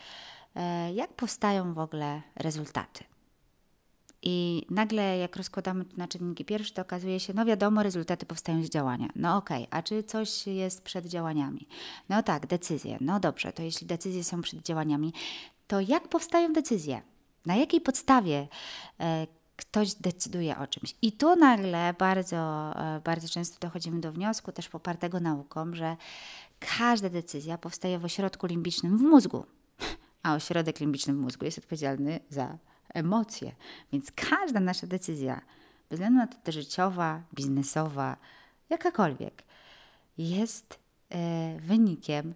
e, 0.55 0.93
jak 0.93 1.13
powstają 1.13 1.73
w 1.73 1.79
ogóle 1.79 2.21
rezultaty. 2.35 3.03
I 4.25 4.65
nagle, 4.69 5.17
jak 5.17 5.35
rozkładamy 5.35 5.85
na 5.97 6.07
czynniki 6.07 6.45
pierwsze, 6.45 6.73
to 6.73 6.81
okazuje 6.81 7.19
się, 7.19 7.33
no 7.33 7.45
wiadomo, 7.45 7.83
rezultaty 7.83 8.25
powstają 8.25 8.63
z 8.63 8.69
działania. 8.69 9.09
No 9.15 9.37
okej, 9.37 9.63
okay. 9.63 9.79
a 9.79 9.83
czy 9.83 10.03
coś 10.03 10.47
jest 10.47 10.83
przed 10.83 11.05
działaniami? 11.05 11.67
No 12.09 12.23
tak, 12.23 12.47
decyzje. 12.47 12.97
No 13.01 13.19
dobrze, 13.19 13.53
to 13.53 13.63
jeśli 13.63 13.87
decyzje 13.87 14.23
są 14.23 14.41
przed 14.41 14.61
działaniami, 14.61 15.13
to 15.67 15.79
jak 15.79 16.07
powstają 16.07 16.53
decyzje? 16.53 17.01
Na 17.45 17.55
jakiej 17.55 17.81
podstawie 17.81 18.47
e, 18.99 19.27
ktoś 19.55 19.93
decyduje 19.93 20.57
o 20.57 20.67
czymś? 20.67 20.95
I 21.01 21.11
tu 21.11 21.35
nagle 21.35 21.93
bardzo, 21.99 22.73
e, 22.75 23.01
bardzo 23.03 23.29
często 23.29 23.59
dochodzimy 23.59 23.99
do 23.99 24.11
wniosku, 24.11 24.51
też 24.51 24.69
popartego 24.69 25.19
nauką, 25.19 25.73
że 25.73 25.97
każda 26.59 27.09
decyzja 27.09 27.57
powstaje 27.57 27.99
w 27.99 28.05
ośrodku 28.05 28.47
limbicznym 28.47 28.97
w 28.97 29.01
mózgu, 29.01 29.45
a 30.23 30.35
ośrodek 30.35 30.79
limbiczny 30.79 31.13
w 31.13 31.17
mózgu 31.17 31.45
jest 31.45 31.57
odpowiedzialny 31.57 32.19
za 32.29 32.57
emocje. 32.93 33.51
Więc 33.93 34.11
każda 34.11 34.59
nasza 34.59 34.87
decyzja, 34.87 35.41
bez 35.89 35.99
względu 35.99 36.17
na 36.17 36.27
to, 36.27 36.51
życiowa, 36.51 37.21
biznesowa, 37.33 38.17
jakakolwiek, 38.69 39.43
jest 40.17 40.79
e, 41.09 41.59
wynikiem 41.59 42.33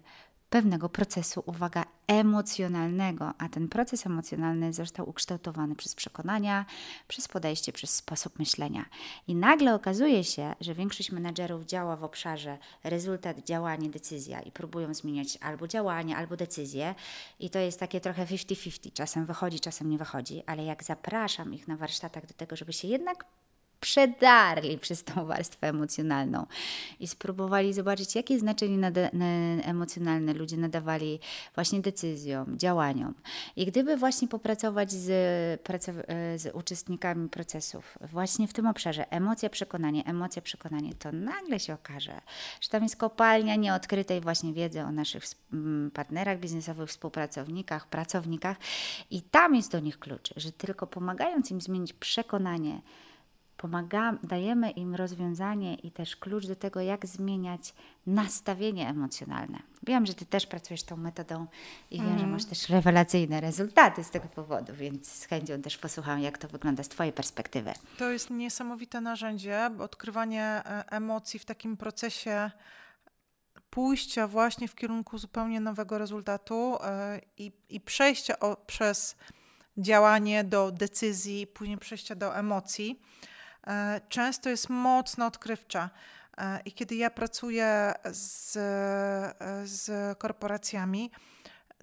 pewnego 0.50 0.88
procesu, 0.88 1.42
uwaga, 1.46 1.84
emocjonalnego, 2.06 3.32
a 3.38 3.48
ten 3.48 3.68
proces 3.68 4.06
emocjonalny 4.06 4.72
został 4.72 5.08
ukształtowany 5.08 5.74
przez 5.74 5.94
przekonania, 5.94 6.66
przez 7.08 7.28
podejście, 7.28 7.72
przez 7.72 7.94
sposób 7.96 8.38
myślenia. 8.38 8.84
I 9.28 9.34
nagle 9.34 9.74
okazuje 9.74 10.24
się, 10.24 10.54
że 10.60 10.74
większość 10.74 11.12
menedżerów 11.12 11.64
działa 11.64 11.96
w 11.96 12.04
obszarze 12.04 12.58
rezultat, 12.84 13.44
działanie, 13.44 13.90
decyzja 13.90 14.40
i 14.40 14.50
próbują 14.50 14.94
zmieniać 14.94 15.38
albo 15.40 15.68
działanie, 15.68 16.16
albo 16.16 16.36
decyzję. 16.36 16.94
I 17.40 17.50
to 17.50 17.58
jest 17.58 17.80
takie 17.80 18.00
trochę 18.00 18.26
50-50. 18.26 18.92
Czasem 18.92 19.26
wychodzi, 19.26 19.60
czasem 19.60 19.90
nie 19.90 19.98
wychodzi, 19.98 20.42
ale 20.46 20.64
jak 20.64 20.84
zapraszam 20.84 21.54
ich 21.54 21.68
na 21.68 21.76
warsztatach 21.76 22.26
do 22.26 22.34
tego, 22.34 22.56
żeby 22.56 22.72
się 22.72 22.88
jednak 22.88 23.24
przedarli 23.80 24.78
przez 24.84 25.04
tą 25.04 25.26
warstwę 25.26 25.68
emocjonalną 25.68 26.46
i 27.00 27.06
spróbowali 27.06 27.72
zobaczyć, 27.72 28.14
jakie 28.14 28.38
znaczenie 28.38 28.92
emocjonalne 29.64 30.34
ludzie 30.34 30.56
nadawali 30.56 31.20
właśnie 31.54 31.80
decyzjom, 31.80 32.58
działaniom. 32.58 33.14
I 33.56 33.66
gdyby 33.66 33.96
właśnie 33.96 34.28
popracować 34.28 34.92
z, 34.92 35.06
z 36.42 36.54
uczestnikami 36.54 37.28
procesów 37.28 37.98
właśnie 38.00 38.48
w 38.48 38.52
tym 38.52 38.66
obszarze 38.66 39.12
emocja, 39.12 39.50
przekonanie, 39.50 40.04
emocja, 40.06 40.42
przekonanie, 40.42 40.94
to 40.94 41.12
nagle 41.12 41.60
się 41.60 41.74
okaże, 41.74 42.20
że 42.60 42.68
tam 42.68 42.82
jest 42.82 42.96
kopalnia 42.96 43.56
nieodkrytej 43.56 44.20
właśnie 44.20 44.52
wiedzy 44.52 44.80
o 44.80 44.92
naszych 44.92 45.24
partnerach 45.94 46.40
biznesowych, 46.40 46.88
współpracownikach, 46.88 47.88
pracownikach 47.88 48.56
i 49.10 49.22
tam 49.22 49.54
jest 49.54 49.72
do 49.72 49.80
nich 49.80 49.98
klucz, 49.98 50.30
że 50.36 50.52
tylko 50.52 50.86
pomagając 50.86 51.50
im 51.50 51.60
zmienić 51.60 51.92
przekonanie, 51.92 52.80
pomagamy, 53.60 54.18
dajemy 54.22 54.70
im 54.70 54.94
rozwiązanie 54.94 55.74
i 55.74 55.90
też 55.90 56.16
klucz 56.16 56.46
do 56.46 56.56
tego, 56.56 56.80
jak 56.80 57.06
zmieniać 57.06 57.74
nastawienie 58.06 58.88
emocjonalne. 58.88 59.58
Wiem, 59.82 60.06
że 60.06 60.14
Ty 60.14 60.26
też 60.26 60.46
pracujesz 60.46 60.82
tą 60.82 60.96
metodą 60.96 61.46
i 61.90 61.96
wiem, 61.98 62.06
mm. 62.06 62.18
że 62.18 62.26
masz 62.26 62.44
też 62.44 62.68
rewelacyjne 62.68 63.40
rezultaty 63.40 64.04
z 64.04 64.10
tego 64.10 64.28
powodu, 64.28 64.72
więc 64.74 65.12
z 65.12 65.24
chęcią 65.24 65.62
też 65.62 65.78
posłucham, 65.78 66.20
jak 66.20 66.38
to 66.38 66.48
wygląda 66.48 66.82
z 66.82 66.88
Twojej 66.88 67.12
perspektywy. 67.12 67.72
To 67.98 68.10
jest 68.10 68.30
niesamowite 68.30 69.00
narzędzie, 69.00 69.70
odkrywanie 69.78 70.44
e, 70.44 70.84
emocji 70.90 71.38
w 71.38 71.44
takim 71.44 71.76
procesie 71.76 72.50
pójścia 73.70 74.28
właśnie 74.28 74.68
w 74.68 74.74
kierunku 74.74 75.18
zupełnie 75.18 75.60
nowego 75.60 75.98
rezultatu 75.98 76.78
e, 76.82 77.20
i, 77.36 77.52
i 77.68 77.80
przejścia 77.80 78.38
o, 78.38 78.56
przez 78.56 79.16
działanie 79.78 80.44
do 80.44 80.72
decyzji, 80.72 81.46
później 81.46 81.78
przejścia 81.78 82.14
do 82.14 82.36
emocji 82.36 83.00
często 84.08 84.48
jest 84.48 84.68
mocno 84.68 85.26
odkrywcza. 85.26 85.90
E, 86.38 86.60
I 86.64 86.72
kiedy 86.72 86.94
ja 86.94 87.10
pracuję 87.10 87.94
z, 88.12 88.52
z 89.64 90.18
korporacjami, 90.18 91.10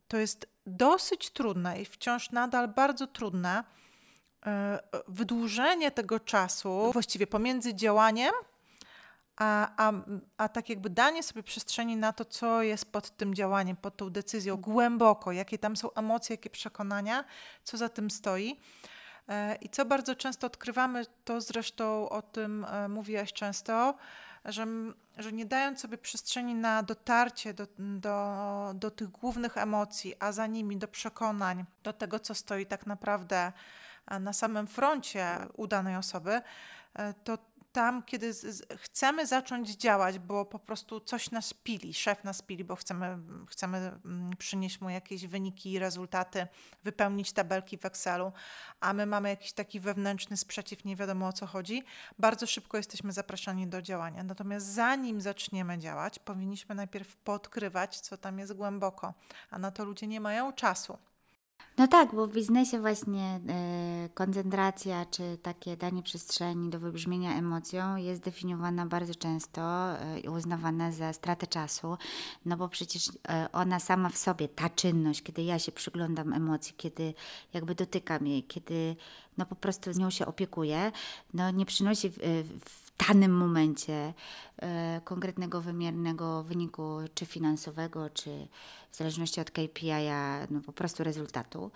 to 0.07 0.17
jest 0.17 0.47
dosyć 0.65 1.29
trudne 1.29 1.81
i 1.81 1.85
wciąż 1.85 2.31
nadal 2.31 2.67
bardzo 2.67 3.07
trudne 3.07 3.63
e, 4.45 4.79
wydłużenie 5.07 5.91
tego 5.91 6.19
czasu 6.19 6.91
właściwie 6.93 7.27
pomiędzy 7.27 7.75
działaniem, 7.75 8.31
a, 9.37 9.87
a, 9.87 9.93
a 10.37 10.49
tak 10.49 10.69
jakby 10.69 10.89
danie 10.89 11.23
sobie 11.23 11.43
przestrzeni 11.43 11.97
na 11.97 12.13
to, 12.13 12.25
co 12.25 12.61
jest 12.61 12.91
pod 12.91 13.17
tym 13.17 13.35
działaniem, 13.35 13.75
pod 13.75 13.97
tą 13.97 14.09
decyzją, 14.09 14.57
głęboko, 14.57 15.31
jakie 15.31 15.57
tam 15.57 15.77
są 15.77 15.93
emocje, 15.93 16.33
jakie 16.33 16.49
przekonania, 16.49 17.23
co 17.63 17.77
za 17.77 17.89
tym 17.89 18.11
stoi. 18.11 18.59
E, 19.29 19.55
I 19.55 19.69
co 19.69 19.85
bardzo 19.85 20.15
często 20.15 20.47
odkrywamy, 20.47 21.05
to 21.25 21.41
zresztą 21.41 22.09
o 22.09 22.21
tym 22.21 22.65
e, 22.65 22.87
mówiłaś 22.87 23.33
często, 23.33 23.97
że, 24.45 24.65
że 25.17 25.31
nie 25.31 25.45
dając 25.45 25.79
sobie 25.79 25.97
przestrzeni 25.97 26.55
na 26.55 26.83
dotarcie 26.83 27.53
do, 27.53 27.67
do, 27.79 28.71
do 28.75 28.91
tych 28.91 29.07
głównych 29.07 29.57
emocji, 29.57 30.15
a 30.19 30.31
za 30.31 30.47
nimi 30.47 30.77
do 30.77 30.87
przekonań, 30.87 31.65
do 31.83 31.93
tego, 31.93 32.19
co 32.19 32.35
stoi 32.35 32.65
tak 32.65 32.85
naprawdę 32.85 33.51
e, 34.07 34.19
na 34.19 34.33
samym 34.33 34.67
froncie 34.67 35.37
udanej 35.53 35.95
osoby, 35.95 36.41
to 37.23 37.37
tam, 37.77 38.03
kiedy 38.03 38.33
z, 38.33 38.65
chcemy 38.77 39.27
zacząć 39.27 39.69
działać, 39.69 40.19
bo 40.19 40.45
po 40.45 40.59
prostu 40.59 40.99
coś 40.99 41.31
nas 41.31 41.53
pili, 41.53 41.93
szef 41.93 42.23
nas 42.23 42.41
pili, 42.41 42.63
bo 42.63 42.75
chcemy, 42.75 43.17
chcemy 43.47 43.77
mm, 43.77 44.31
przynieść 44.37 44.81
mu 44.81 44.89
jakieś 44.89 45.27
wyniki 45.27 45.71
i 45.71 45.79
rezultaty, 45.79 46.47
wypełnić 46.83 47.31
tabelki 47.31 47.77
w 47.77 47.85
Excelu, 47.85 48.31
a 48.79 48.93
my 48.93 49.05
mamy 49.05 49.29
jakiś 49.29 49.53
taki 49.53 49.79
wewnętrzny 49.79 50.37
sprzeciw, 50.37 50.85
nie 50.85 50.95
wiadomo 50.95 51.27
o 51.27 51.33
co 51.33 51.45
chodzi, 51.45 51.83
bardzo 52.19 52.47
szybko 52.47 52.77
jesteśmy 52.77 53.11
zapraszani 53.11 53.67
do 53.67 53.81
działania. 53.81 54.23
Natomiast 54.23 54.65
zanim 54.65 55.21
zaczniemy 55.21 55.77
działać, 55.77 56.19
powinniśmy 56.19 56.75
najpierw 56.75 57.15
podkrywać, 57.15 57.99
co 57.99 58.17
tam 58.17 58.39
jest 58.39 58.53
głęboko, 58.53 59.13
a 59.49 59.59
na 59.59 59.71
to 59.71 59.85
ludzie 59.85 60.07
nie 60.07 60.21
mają 60.21 60.53
czasu. 60.53 60.97
No 61.77 61.87
tak, 61.87 62.15
bo 62.15 62.27
w 62.27 62.33
biznesie 62.33 62.79
właśnie 62.79 63.39
y, 64.05 64.09
koncentracja 64.09 65.05
czy 65.05 65.37
takie 65.41 65.77
danie 65.77 66.03
przestrzeni 66.03 66.69
do 66.69 66.79
wybrzmienia 66.79 67.37
emocją 67.37 67.95
jest 67.95 68.21
definiowana 68.21 68.85
bardzo 68.85 69.15
często 69.15 69.61
e, 69.99 70.19
i 70.19 70.29
uznawana 70.29 70.91
za 70.91 71.13
stratę 71.13 71.47
czasu, 71.47 71.97
no 72.45 72.57
bo 72.57 72.69
przecież 72.69 73.07
y, 73.07 73.11
ona 73.51 73.79
sama 73.79 74.09
w 74.09 74.17
sobie, 74.17 74.47
ta 74.47 74.69
czynność, 74.69 75.23
kiedy 75.23 75.43
ja 75.43 75.59
się 75.59 75.71
przyglądam 75.71 76.33
emocji, 76.33 76.73
kiedy 76.77 77.13
jakby 77.53 77.75
dotykam 77.75 78.27
jej, 78.27 78.43
kiedy 78.43 78.95
no 79.37 79.45
po 79.45 79.55
prostu 79.55 79.93
z 79.93 79.97
nią 79.97 80.09
się 80.09 80.25
opiekuję, 80.25 80.91
no 81.33 81.51
nie 81.51 81.65
przynosi 81.65 82.09
w, 82.09 82.17
w 82.65 82.86
danym 83.07 83.37
momencie 83.37 84.13
e, 84.57 85.01
konkretnego 85.03 85.61
wymiernego 85.61 86.43
wyniku, 86.43 86.97
czy 87.13 87.25
finansowego, 87.25 88.09
czy 88.09 88.47
w 88.91 88.95
zależności 88.95 89.41
od 89.41 89.51
KPI, 89.51 89.91
no 90.49 90.61
po 90.61 90.73
prostu 90.73 91.03
rezultatu. 91.03 91.71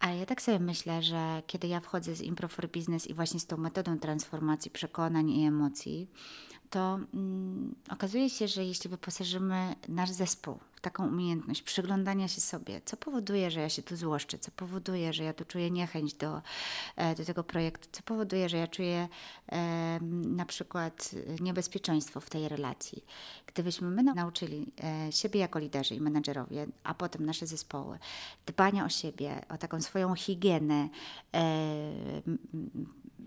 Ale 0.00 0.16
ja 0.16 0.26
tak 0.26 0.42
sobie 0.42 0.58
myślę, 0.58 1.02
że 1.02 1.42
kiedy 1.46 1.68
ja 1.68 1.80
wchodzę 1.80 2.14
z 2.14 2.20
Impro 2.20 2.48
for 2.48 2.68
Business 2.68 3.06
i 3.06 3.14
właśnie 3.14 3.40
z 3.40 3.46
tą 3.46 3.56
metodą 3.56 3.98
transformacji 3.98 4.70
przekonań 4.70 5.30
i 5.30 5.46
emocji, 5.46 6.10
to 6.70 6.98
mm, 7.14 7.74
okazuje 7.90 8.30
się, 8.30 8.48
że 8.48 8.64
jeśli 8.64 8.90
wyposażymy 8.90 9.74
nasz 9.88 10.10
zespół 10.10 10.58
taką 10.80 11.08
umiejętność 11.08 11.62
przyglądania 11.62 12.28
się 12.28 12.40
sobie, 12.40 12.80
co 12.84 12.96
powoduje, 12.96 13.50
że 13.50 13.60
ja 13.60 13.68
się 13.68 13.82
tu 13.82 13.96
złoszczę, 13.96 14.38
co 14.38 14.50
powoduje, 14.50 15.12
że 15.12 15.24
ja 15.24 15.32
tu 15.32 15.44
czuję 15.44 15.70
niechęć 15.70 16.14
do, 16.14 16.42
e, 16.96 17.14
do 17.14 17.24
tego 17.24 17.44
projektu, 17.44 17.88
co 17.92 18.02
powoduje, 18.02 18.48
że 18.48 18.56
ja 18.56 18.66
czuję 18.66 19.08
e, 19.52 19.98
na 20.26 20.46
przykład 20.46 21.10
niebezpieczeństwo 21.40 22.20
w 22.20 22.30
tej 22.30 22.48
relacji. 22.48 23.04
Gdybyśmy 23.46 23.90
my 23.90 24.02
nauczyli 24.02 24.72
e, 24.84 25.12
siebie 25.12 25.40
jako 25.40 25.58
liderzy 25.58 25.94
i 25.94 26.00
menedżerowie, 26.00 26.66
a 26.84 26.94
potem 26.94 27.26
nasze 27.26 27.46
zespoły, 27.46 27.98
dbania 28.46 28.84
o 28.84 28.88
siebie, 28.88 29.44
o 29.48 29.58
taką 29.58 29.80
swoją 29.80 30.14
higienę, 30.14 30.88
e, 31.34 31.42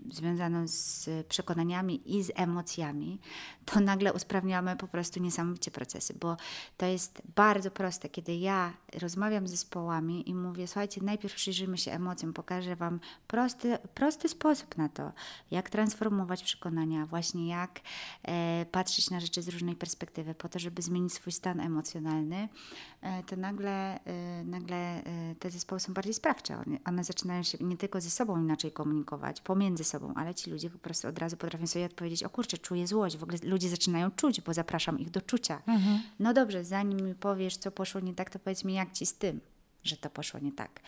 związaną 0.09 0.67
z 0.67 1.09
przekonaniami 1.27 2.17
i 2.17 2.23
z 2.23 2.31
emocjami, 2.35 3.19
to 3.65 3.79
nagle 3.79 4.13
usprawniamy 4.13 4.75
po 4.75 4.87
prostu 4.87 5.19
niesamowicie 5.19 5.71
procesy, 5.71 6.13
bo 6.19 6.37
to 6.77 6.85
jest 6.85 7.21
bardzo 7.35 7.40
proste. 7.73 8.09
Kiedy 8.09 8.35
ja 8.35 8.73
rozmawiam 9.01 9.47
z 9.47 9.51
zespołami 9.51 10.29
i 10.29 10.35
mówię, 10.35 10.67
słuchajcie, 10.67 11.01
najpierw 11.03 11.35
przyjrzyjmy 11.35 11.77
się 11.77 11.91
emocjom, 11.91 12.33
pokażę 12.33 12.75
Wam 12.75 12.99
prosty, 13.27 13.77
prosty 13.93 14.29
sposób 14.29 14.77
na 14.77 14.89
to, 14.89 15.11
jak 15.51 15.69
transformować 15.69 16.43
przekonania, 16.43 17.05
właśnie 17.05 17.47
jak 17.47 17.79
e, 18.23 18.65
patrzeć 18.71 19.09
na 19.09 19.19
rzeczy 19.19 19.41
z 19.41 19.47
różnej 19.47 19.75
perspektywy, 19.75 20.35
po 20.35 20.49
to, 20.49 20.59
żeby 20.59 20.81
zmienić 20.81 21.13
swój 21.13 21.33
stan 21.33 21.59
emocjonalny, 21.59 22.49
e, 23.01 23.23
to 23.23 23.35
nagle, 23.35 23.99
e, 24.05 24.43
nagle 24.43 25.03
e, 25.03 25.35
te 25.39 25.51
zespoły 25.51 25.79
są 25.79 25.93
bardziej 25.93 26.13
sprawcze. 26.13 26.57
One, 26.57 26.77
one 26.85 27.03
zaczynają 27.03 27.43
się 27.43 27.57
nie 27.61 27.77
tylko 27.77 28.01
ze 28.01 28.09
sobą 28.09 28.41
inaczej 28.41 28.71
komunikować, 28.71 29.41
pomiędzy 29.41 29.83
sobą, 29.83 30.13
ale 30.15 30.35
ci 30.35 30.51
ludzie 30.51 30.69
po 30.69 30.77
prostu 30.77 31.07
od 31.07 31.19
razu 31.19 31.37
potrafią 31.37 31.67
sobie 31.67 31.85
odpowiedzieć, 31.85 32.23
o 32.23 32.29
kurczę, 32.29 32.57
czuję 32.57 32.87
złość. 32.87 33.17
W 33.17 33.23
ogóle 33.23 33.37
ludzie 33.43 33.69
zaczynają 33.69 34.11
czuć, 34.11 34.41
bo 34.41 34.53
zapraszam 34.53 34.99
ich 34.99 35.09
do 35.09 35.21
czucia. 35.21 35.61
No 36.19 36.33
dobrze, 36.33 36.63
zanim 36.63 37.01
mi 37.01 37.15
powiesz, 37.31 37.57
co 37.57 37.71
poszło 37.71 38.01
nie 38.01 38.15
tak, 38.15 38.29
to 38.29 38.39
powiedz 38.39 38.63
mi, 38.63 38.73
jak 38.73 38.91
ci 38.91 39.05
z 39.05 39.13
tym, 39.13 39.41
że 39.83 39.97
to 39.97 40.09
poszło 40.09 40.39
nie 40.39 40.51
tak. 40.51 40.79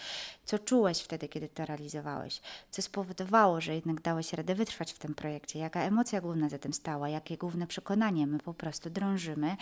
Co 0.46 0.60
czułeś 0.60 1.02
wtedy, 1.02 1.28
kiedy 1.28 1.48
to 1.48 1.66
realizowałeś? 1.66 2.42
Co 2.72 2.82
spowodowało, 2.82 3.62
że 3.62 3.76
jednak 3.76 4.02
dałeś 4.02 4.34
radę 4.34 4.56
wytrwać 4.56 4.94
w 4.94 5.00
tym 5.00 5.16
projekcie? 5.16 5.60
Jaka 5.60 5.82
emocja 5.82 6.22
główna 6.22 6.50
za 6.50 6.60
tym 6.60 6.74
stała? 6.74 7.10
Jakie 7.10 7.38
główne 7.38 7.68
przekonanie? 7.68 8.28
My 8.28 8.40
po 8.40 8.54
prostu 8.54 8.90
drążymy, 8.90 9.58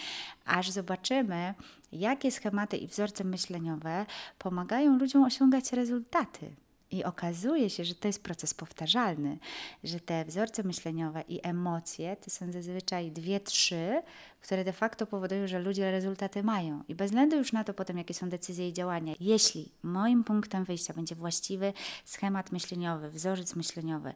aż 0.45 0.69
zobaczymy, 0.69 1.53
jakie 1.91 2.31
schematy 2.31 2.77
i 2.77 2.87
wzorce 2.87 3.23
myśleniowe 3.23 4.05
pomagają 4.37 4.97
ludziom 4.97 5.23
osiągać 5.23 5.73
rezultaty. 5.73 6.55
I 6.91 7.03
okazuje 7.03 7.69
się, 7.69 7.85
że 7.85 7.95
to 7.95 8.07
jest 8.07 8.23
proces 8.23 8.53
powtarzalny, 8.53 9.37
że 9.83 9.99
te 9.99 10.25
wzorce 10.25 10.63
myśleniowe 10.63 11.23
i 11.27 11.39
emocje 11.43 12.15
to 12.15 12.29
są 12.29 12.51
zazwyczaj 12.51 13.11
dwie, 13.11 13.39
trzy, 13.39 14.01
które 14.41 14.63
de 14.63 14.73
facto 14.73 15.07
powodują, 15.07 15.47
że 15.47 15.59
ludzie 15.59 15.91
rezultaty 15.91 16.43
mają. 16.43 16.83
I 16.87 16.95
bez 16.95 17.11
względu 17.11 17.37
już 17.37 17.53
na 17.53 17.63
to 17.63 17.73
potem, 17.73 17.97
jakie 17.97 18.13
są 18.13 18.29
decyzje 18.29 18.69
i 18.69 18.73
działania, 18.73 19.13
jeśli 19.19 19.71
moim 19.83 20.23
punktem 20.23 20.65
wyjścia 20.65 20.93
będzie 20.93 21.15
właściwy 21.15 21.73
schemat 22.05 22.51
myśleniowy, 22.51 23.11
wzorzec 23.11 23.55
myśleniowy 23.55 24.13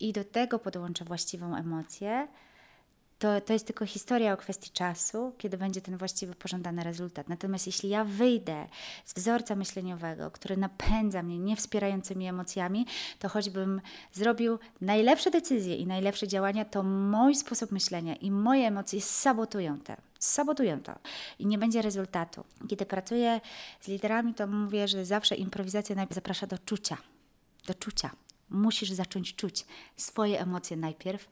i 0.00 0.12
do 0.12 0.24
tego 0.24 0.58
podłączę 0.58 1.04
właściwą 1.04 1.56
emocję, 1.56 2.28
to, 3.18 3.40
to 3.40 3.52
jest 3.52 3.66
tylko 3.66 3.86
historia 3.86 4.32
o 4.32 4.36
kwestii 4.36 4.70
czasu, 4.70 5.32
kiedy 5.38 5.58
będzie 5.58 5.80
ten 5.80 5.96
właściwy, 5.96 6.34
pożądany 6.34 6.84
rezultat. 6.84 7.28
Natomiast 7.28 7.66
jeśli 7.66 7.88
ja 7.88 8.04
wyjdę 8.04 8.66
z 9.04 9.14
wzorca 9.14 9.56
myśleniowego, 9.56 10.30
który 10.30 10.56
napędza 10.56 11.22
mnie 11.22 11.38
niewspierającymi 11.38 12.28
emocjami, 12.28 12.86
to 13.18 13.28
choćbym 13.28 13.80
zrobił 14.12 14.58
najlepsze 14.80 15.30
decyzje 15.30 15.76
i 15.76 15.86
najlepsze 15.86 16.28
działania, 16.28 16.64
to 16.64 16.82
mój 16.82 17.34
sposób 17.34 17.72
myślenia 17.72 18.14
i 18.14 18.30
moje 18.30 18.66
emocje 18.66 19.00
sabotują 19.00 19.80
te. 19.80 19.96
Sabotują 20.18 20.80
to 20.80 20.92
i 21.38 21.46
nie 21.46 21.58
będzie 21.58 21.82
rezultatu. 21.82 22.44
Kiedy 22.68 22.86
pracuję 22.86 23.40
z 23.80 23.88
liderami, 23.88 24.34
to 24.34 24.46
mówię, 24.46 24.88
że 24.88 25.04
zawsze 25.04 25.34
improwizacja 25.34 25.96
najpierw 25.96 26.14
zaprasza 26.14 26.46
do 26.46 26.58
czucia. 26.58 26.96
Do 27.66 27.74
czucia. 27.74 28.10
Musisz 28.50 28.90
zacząć 28.90 29.34
czuć 29.34 29.66
swoje 29.96 30.40
emocje 30.40 30.76
najpierw, 30.76 31.28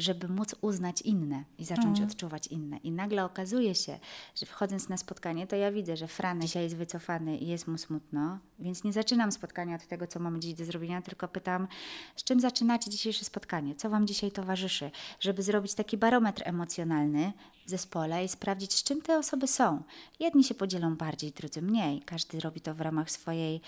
żeby 0.00 0.28
móc 0.28 0.54
uznać 0.60 1.02
inne 1.02 1.44
i 1.58 1.64
zacząć 1.64 2.00
odczuwać 2.00 2.46
inne. 2.46 2.76
I 2.76 2.92
nagle 2.92 3.24
okazuje 3.24 3.74
się, 3.74 3.98
że 4.34 4.46
wchodząc 4.46 4.88
na 4.88 4.96
spotkanie, 4.96 5.46
to 5.46 5.56
ja 5.56 5.72
widzę, 5.72 5.96
że 5.96 6.08
Fran 6.08 6.40
dzisiaj 6.40 6.62
jest 6.62 6.76
wycofany 6.76 7.36
i 7.36 7.46
jest 7.46 7.68
mu 7.68 7.78
smutno, 7.78 8.38
więc 8.58 8.84
nie 8.84 8.92
zaczynam 8.92 9.32
spotkania 9.32 9.76
od 9.76 9.86
tego, 9.86 10.06
co 10.06 10.20
mamy 10.20 10.40
dziś 10.40 10.54
do 10.54 10.64
zrobienia, 10.64 11.02
tylko 11.02 11.28
pytam, 11.28 11.68
z 12.16 12.24
czym 12.24 12.40
zaczynacie 12.40 12.90
dzisiejsze 12.90 13.24
spotkanie? 13.24 13.74
Co 13.74 13.90
Wam 13.90 14.06
dzisiaj 14.06 14.32
towarzyszy? 14.32 14.90
Żeby 15.20 15.42
zrobić 15.42 15.74
taki 15.74 15.96
barometr 15.96 16.42
emocjonalny 16.44 17.32
w 17.66 17.70
zespole 17.70 18.24
i 18.24 18.28
sprawdzić, 18.28 18.74
z 18.74 18.82
czym 18.82 19.02
te 19.02 19.18
osoby 19.18 19.46
są. 19.46 19.82
Jedni 20.20 20.44
się 20.44 20.54
podzielą 20.54 20.96
bardziej, 20.96 21.32
drudzy 21.32 21.62
mniej. 21.62 22.00
Każdy 22.00 22.40
robi 22.40 22.60
to 22.60 22.74
w 22.74 22.80
ramach 22.80 23.10
swojej 23.10 23.60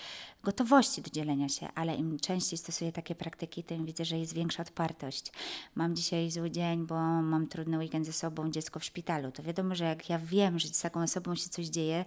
gotowości 0.43 1.01
do 1.01 1.09
dzielenia 1.09 1.49
się, 1.49 1.67
ale 1.75 1.95
im 1.95 2.19
częściej 2.19 2.57
stosuję 2.57 2.91
takie 2.91 3.15
praktyki, 3.15 3.63
tym 3.63 3.85
widzę, 3.85 4.05
że 4.05 4.19
jest 4.19 4.33
większa 4.33 4.63
odpartość. 4.63 5.31
Mam 5.75 5.95
dzisiaj 5.95 6.31
zły 6.31 6.51
dzień, 6.51 6.85
bo 6.85 6.95
mam 7.21 7.47
trudny 7.47 7.77
weekend 7.77 8.05
ze 8.05 8.13
sobą, 8.13 8.51
dziecko 8.51 8.79
w 8.79 8.83
szpitalu. 8.83 9.31
To 9.31 9.43
wiadomo, 9.43 9.75
że 9.75 9.85
jak 9.85 10.09
ja 10.09 10.19
wiem, 10.19 10.59
że 10.59 10.67
z 10.67 10.81
taką 10.81 11.03
osobą 11.03 11.35
się 11.35 11.49
coś 11.49 11.65
dzieje, 11.65 12.05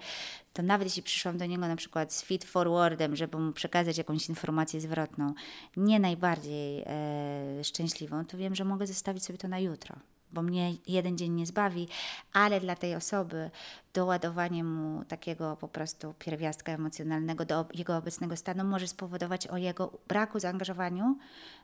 to 0.53 0.63
nawet 0.63 0.89
jeśli 0.89 1.03
przyszłam 1.03 1.39
do 1.39 1.47
niego 1.47 1.69
na 1.69 1.77
przykład 1.77 2.13
z 2.13 2.23
feed 2.23 2.45
forwardem, 2.45 3.17
żeby 3.17 3.39
mu 3.39 3.53
przekazać 3.53 3.99
jakąś 3.99 4.29
informację 4.29 4.81
zwrotną, 4.81 5.35
nie 5.77 6.01
najbardziej 6.01 6.83
e, 6.87 7.65
szczęśliwą, 7.65 8.25
to 8.25 8.37
wiem, 8.37 8.55
że 8.55 8.65
mogę 8.65 8.87
zostawić 8.87 9.25
sobie 9.25 9.39
to 9.39 9.49
na 9.49 9.59
jutro 9.59 9.97
bo 10.33 10.43
mnie 10.43 10.73
jeden 10.87 11.19
dzień 11.19 11.33
nie 11.33 11.47
zbawi, 11.47 11.89
ale 12.33 12.61
dla 12.61 12.77
tej 12.77 12.95
osoby 12.95 13.51
doładowanie 13.95 14.65
mu 14.65 15.05
takiego 15.05 15.57
po 15.57 15.69
prostu 15.69 16.15
pierwiastka 16.19 16.73
emocjonalnego 16.73 17.45
do 17.45 17.67
jego 17.75 17.97
obecnego 17.97 18.37
stanu 18.37 18.65
może 18.65 18.89
spowodować 18.89 19.47
o 19.47 19.57
jego 19.57 19.99
braku 20.09 20.41
zaangażowaniu 20.41 21.19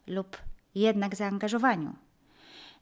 lub 0.06 0.36
jednak 0.74 1.16
zaangażowaniu. 1.16 1.94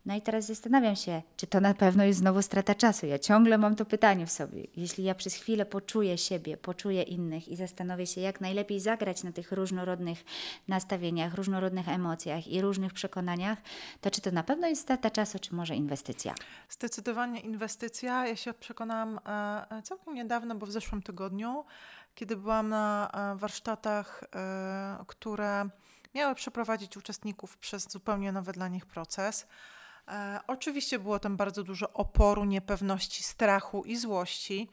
No 0.07 0.15
i 0.15 0.23
teraz 0.23 0.47
zastanawiam 0.47 0.97
się, 0.97 1.23
czy 1.37 1.47
to 1.47 1.61
na 1.61 1.75
pewno 1.75 2.05
jest 2.05 2.19
znowu 2.19 2.43
strata 2.43 2.75
czasu. 2.75 3.07
Ja 3.07 3.19
ciągle 3.19 3.59
mam 3.59 3.77
to 3.77 3.85
pytanie 3.85 4.27
w 4.27 4.31
sobie. 4.31 4.67
Jeśli 4.77 5.05
ja 5.05 5.15
przez 5.15 5.35
chwilę 5.35 5.67
poczuję 5.67 6.19
siebie, 6.19 6.57
poczuję 6.57 7.03
innych 7.03 7.49
i 7.49 7.57
zastanowię 7.57 8.07
się, 8.07 8.21
jak 8.21 8.41
najlepiej 8.41 8.81
zagrać 8.81 9.25
na 9.25 9.33
tych 9.33 9.53
różnorodnych 9.53 10.25
nastawieniach, 10.69 11.35
różnorodnych 11.35 11.89
emocjach 11.89 12.49
i 12.49 12.61
różnych 12.61 12.93
przekonaniach, 12.93 13.59
to 14.01 14.11
czy 14.11 14.21
to 14.21 14.31
na 14.31 14.43
pewno 14.43 14.67
jest 14.67 14.83
strata 14.83 15.11
czasu, 15.11 15.39
czy 15.39 15.55
może 15.55 15.77
inwestycja? 15.77 16.35
Zdecydowanie 16.69 17.41
inwestycja. 17.41 18.27
Ja 18.27 18.37
się 18.37 18.55
przekonałam 18.55 19.21
e, 19.27 19.83
całkiem 19.83 20.15
niedawno, 20.15 20.55
bo 20.55 20.67
w 20.67 20.73
zeszłym 20.73 21.03
tygodniu, 21.03 21.65
kiedy 22.15 22.37
byłam 22.37 22.69
na 22.69 23.11
e, 23.13 23.39
warsztatach, 23.39 24.25
e, 24.35 25.05
które 25.07 25.69
miały 26.15 26.35
przeprowadzić 26.35 26.97
uczestników 26.97 27.59
przez 27.59 27.91
zupełnie 27.93 28.33
nowy 28.33 28.53
dla 28.53 28.69
nich 28.69 28.87
proces. 28.87 29.47
E, 30.11 30.41
oczywiście 30.47 30.99
było 30.99 31.19
tam 31.19 31.37
bardzo 31.37 31.63
dużo 31.63 31.93
oporu, 31.93 32.45
niepewności, 32.45 33.23
strachu 33.23 33.83
i 33.85 33.97
złości. 33.97 34.69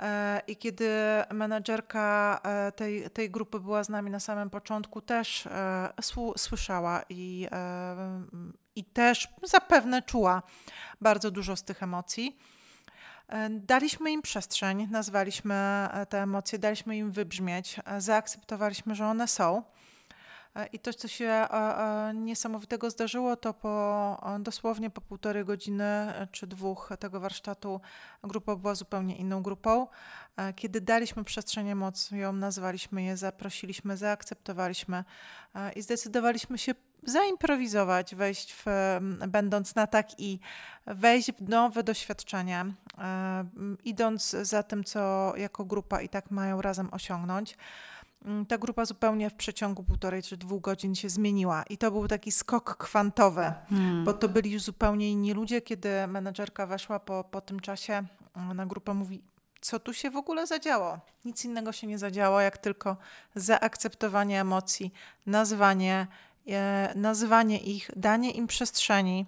E, 0.00 0.40
I 0.46 0.56
kiedy 0.56 0.90
menedżerka 1.32 2.40
e, 2.44 2.72
tej, 2.72 3.10
tej 3.10 3.30
grupy 3.30 3.60
była 3.60 3.84
z 3.84 3.88
nami 3.88 4.10
na 4.10 4.20
samym 4.20 4.50
początku, 4.50 5.00
też 5.00 5.46
e, 5.46 5.92
słyszała 6.36 7.02
i, 7.08 7.48
e, 7.52 8.22
i 8.76 8.84
też 8.84 9.28
zapewne 9.42 10.02
czuła 10.02 10.42
bardzo 11.00 11.30
dużo 11.30 11.56
z 11.56 11.64
tych 11.64 11.82
emocji. 11.82 12.38
E, 13.28 13.50
Daliśmy 13.50 14.10
im 14.12 14.22
przestrzeń, 14.22 14.88
nazwaliśmy 14.90 15.88
te 16.08 16.22
emocje, 16.22 16.58
daliśmy 16.58 16.96
im 16.96 17.12
wybrzmieć, 17.12 17.80
zaakceptowaliśmy, 17.98 18.94
że 18.94 19.06
one 19.06 19.28
są. 19.28 19.62
E, 20.54 20.66
I 20.66 20.78
to, 20.78 20.92
co 20.92 21.08
się 21.08 21.24
e, 21.24 21.50
e, 21.50 22.14
niesamowitego 22.14 22.90
zdarzyło, 22.90 23.36
to 23.36 23.54
po 23.54 24.38
dosłownie 24.40 24.90
po 24.90 25.00
półtorej 25.00 25.44
godziny 25.44 26.12
czy 26.30 26.46
dwóch 26.46 26.90
tego 26.98 27.20
warsztatu 27.20 27.80
grupa 28.22 28.56
była 28.56 28.74
zupełnie 28.74 29.16
inną 29.16 29.42
grupą. 29.42 29.86
Kiedy 30.56 30.80
daliśmy 30.80 31.24
przestrzeń 31.24 31.68
emocjom, 31.68 32.38
nazwaliśmy 32.38 33.02
je, 33.02 33.16
zaprosiliśmy, 33.16 33.96
zaakceptowaliśmy 33.96 35.04
i 35.76 35.82
zdecydowaliśmy 35.82 36.58
się 36.58 36.74
zaimprowizować, 37.02 38.14
wejść 38.14 38.54
w, 38.54 38.64
będąc 39.28 39.74
na 39.74 39.86
tak 39.86 40.20
i 40.20 40.40
wejść 40.86 41.32
w 41.32 41.48
nowe 41.48 41.82
doświadczenia, 41.82 42.66
idąc 43.84 44.30
za 44.30 44.62
tym, 44.62 44.84
co 44.84 45.32
jako 45.36 45.64
grupa 45.64 46.00
i 46.00 46.08
tak 46.08 46.30
mają 46.30 46.62
razem 46.62 46.88
osiągnąć. 46.92 47.56
Mm, 48.24 48.46
Ta 48.46 48.58
grupa 48.58 48.84
zupełnie 48.84 49.30
w 49.30 49.34
przeciągu 49.34 49.84
półtorej 49.84 50.22
czy 50.22 50.36
dwóch 50.36 50.60
godzin 50.60 50.94
się 50.94 51.08
zmieniła 51.08 51.62
i 51.70 51.78
to 51.78 51.90
był 51.90 52.08
taki 52.08 52.32
skok 52.32 52.76
kwantowy, 52.76 53.52
bo 54.04 54.12
to 54.12 54.28
byli 54.28 54.50
już 54.50 54.62
zupełnie 54.62 55.10
inni 55.10 55.32
ludzie. 55.32 55.60
Kiedy 55.60 56.06
menedżerka 56.06 56.66
weszła 56.66 57.00
po, 57.00 57.24
po 57.24 57.40
tym 57.40 57.60
czasie 57.60 58.02
mm, 58.36 58.56
na 58.56 58.66
grupę, 58.66 58.94
mówi, 58.94 59.22
co 59.60 59.80
tu 59.80 59.92
się 59.94 60.10
w 60.10 60.16
ogóle 60.16 60.46
zadziało? 60.46 60.98
Nic 61.24 61.44
innego 61.44 61.72
się 61.72 61.86
nie 61.86 61.98
zadziało, 61.98 62.40
jak 62.40 62.58
tylko 62.58 62.96
zaakceptowanie 63.34 64.40
emocji, 64.40 64.92
nazwanie, 65.26 66.06
e, 66.48 66.92
nazwanie 66.94 67.58
ich, 67.58 67.90
danie 67.96 68.30
im 68.30 68.46
przestrzeni 68.46 69.26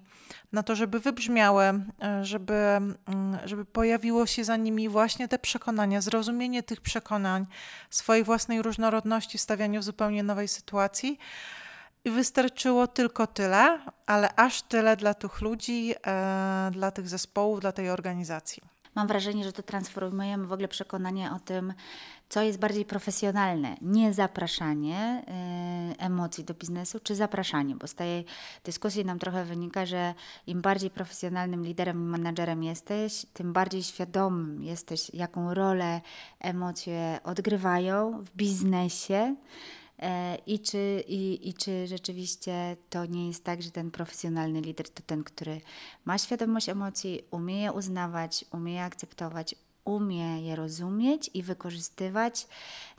na 0.51 0.63
to, 0.63 0.75
żeby 0.75 0.99
wybrzmiały, 0.99 1.63
e, 1.63 2.25
żeby, 2.25 2.53
mm, 2.53 2.97
żeby 3.45 3.65
pojawiło 3.65 4.25
się 4.25 4.43
za 4.43 4.57
nimi 4.57 4.89
właśnie 4.89 5.27
te 5.27 5.39
przekonania, 5.39 6.01
zrozumienie 6.01 6.63
tych 6.63 6.81
przekonań, 6.81 7.45
swojej 7.89 8.23
własnej 8.23 8.61
różnorodności 8.61 9.37
stawianiu 9.37 9.81
w 9.81 9.83
zupełnie 9.83 10.23
nowej 10.23 10.47
sytuacji. 10.47 11.19
I 12.05 12.11
wystarczyło 12.11 12.87
tylko 12.87 13.27
tyle, 13.27 13.79
ale 14.05 14.35
aż 14.35 14.61
tyle 14.61 14.97
dla 14.97 15.13
tych 15.13 15.41
ludzi, 15.41 15.93
e, 16.07 16.69
dla 16.71 16.91
tych 16.91 17.09
zespołów, 17.09 17.59
dla 17.59 17.71
tej 17.71 17.89
organizacji. 17.89 18.76
Mam 18.97 19.07
wrażenie, 19.07 19.43
że 19.43 19.53
to 19.53 19.63
transformujemy 19.63 20.47
w 20.47 20.53
ogóle 20.53 20.67
przekonanie 20.67 21.31
o 21.31 21.39
tym, 21.39 21.73
co 22.29 22.41
jest 22.41 22.59
bardziej 22.59 22.85
profesjonalne. 22.85 23.77
Nie 23.81 24.13
zapraszanie 24.13 25.23
y, 25.97 25.99
emocji 25.99 26.43
do 26.43 26.53
biznesu, 26.53 26.99
czy 26.99 27.15
zapraszanie, 27.15 27.75
bo 27.75 27.87
z 27.87 27.95
tej 27.95 28.25
dyskusji 28.63 29.05
nam 29.05 29.19
trochę 29.19 29.45
wynika, 29.45 29.85
że 29.85 30.13
im 30.47 30.61
bardziej 30.61 30.89
profesjonalnym 30.89 31.65
liderem 31.65 31.97
i 31.97 32.05
menadżerem 32.05 32.63
jesteś, 32.63 33.25
tym 33.33 33.53
bardziej 33.53 33.83
świadomym 33.83 34.63
jesteś, 34.63 35.13
jaką 35.13 35.53
rolę 35.53 36.01
emocje 36.39 37.19
odgrywają 37.23 38.21
w 38.21 38.35
biznesie. 38.35 39.35
E, 39.99 40.37
I 40.45 40.59
czy, 40.59 41.03
i, 41.07 41.49
I 41.49 41.53
czy 41.53 41.87
rzeczywiście 41.87 42.77
to 42.89 43.05
nie 43.05 43.27
jest 43.27 43.43
tak, 43.43 43.61
że 43.61 43.71
ten 43.71 43.91
profesjonalny 43.91 44.61
lider 44.61 44.89
to 44.89 45.03
ten, 45.05 45.23
który 45.23 45.61
ma 46.05 46.17
świadomość 46.17 46.69
emocji, 46.69 47.21
umie 47.31 47.61
je 47.61 47.71
uznawać, 47.71 48.45
umie 48.51 48.73
je 48.73 48.83
akceptować, 48.83 49.55
umie 49.87 50.41
je 50.41 50.55
rozumieć 50.55 51.29
i 51.33 51.43
wykorzystywać 51.43 52.47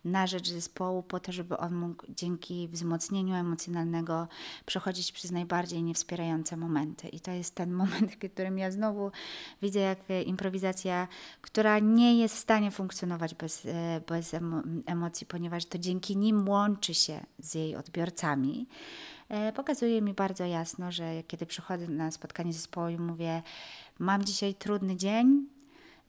na 0.04 0.26
rzecz 0.26 0.48
zespołu 0.50 1.02
po 1.02 1.20
to, 1.20 1.32
żeby 1.32 1.56
on 1.56 1.74
mógł 1.74 2.06
dzięki 2.08 2.68
wzmocnieniu 2.68 3.34
emocjonalnego 3.34 4.28
przechodzić 4.66 5.12
przez 5.12 5.30
najbardziej 5.30 5.82
niewspierające 5.82 6.56
momenty. 6.56 7.08
I 7.08 7.20
to 7.20 7.30
jest 7.30 7.54
ten 7.54 7.72
moment, 7.72 8.12
w 8.12 8.32
którym 8.32 8.58
ja 8.58 8.70
znowu 8.70 9.10
widzę, 9.62 9.80
jak 9.80 9.98
improwizacja, 10.26 11.08
która 11.40 11.78
nie 11.78 12.18
jest 12.18 12.34
w 12.34 12.38
stanie 12.38 12.70
funkcjonować 12.70 13.34
bez, 13.34 13.66
e, 13.66 14.00
bez 14.06 14.32
emo- 14.34 14.62
emocji, 14.86 15.26
ponieważ 15.26 15.64
to 15.64 15.78
dzięki 15.78 16.16
nim 16.16 16.48
łączy 16.48 16.94
się 16.94 17.20
z 17.38 17.54
jej 17.54 17.76
odbiorcami. 17.76 18.66
E, 19.28 19.52
Pokazuje 19.52 20.02
mi 20.02 20.14
bardzo 20.14 20.44
jasno, 20.44 20.92
że 20.92 21.22
kiedy 21.22 21.46
przychodzę 21.46 21.88
na 21.88 22.10
spotkanie 22.10 22.52
zespołu 22.52 22.88
i 22.88 22.98
mówię, 22.98 23.42
mam 23.98 24.24
dzisiaj 24.24 24.54
trudny 24.54 24.96
dzień, 24.96 25.46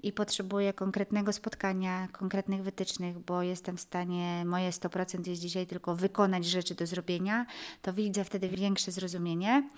i 0.04 0.12
potrzebuję 0.12 0.74
konkretnego 0.74 1.34
spotkania, 1.34 2.08
konkretnych 2.12 2.64
wytycznych, 2.64 3.20
bo 3.20 3.44
jestem 3.44 3.78
w 3.78 3.82
stanie, 3.82 4.46
moje 4.46 4.70
100% 4.70 5.28
jest 5.28 5.42
dzisiaj 5.42 5.68
tylko 5.68 5.96
wykonać 5.96 6.46
rzeczy 6.46 6.76
do 6.76 6.88
zrobienia, 6.88 7.46
to 7.82 7.94
widzę 7.94 8.24
wtedy 8.24 8.50
większe 8.50 8.92
zrozumienie, 8.92 9.70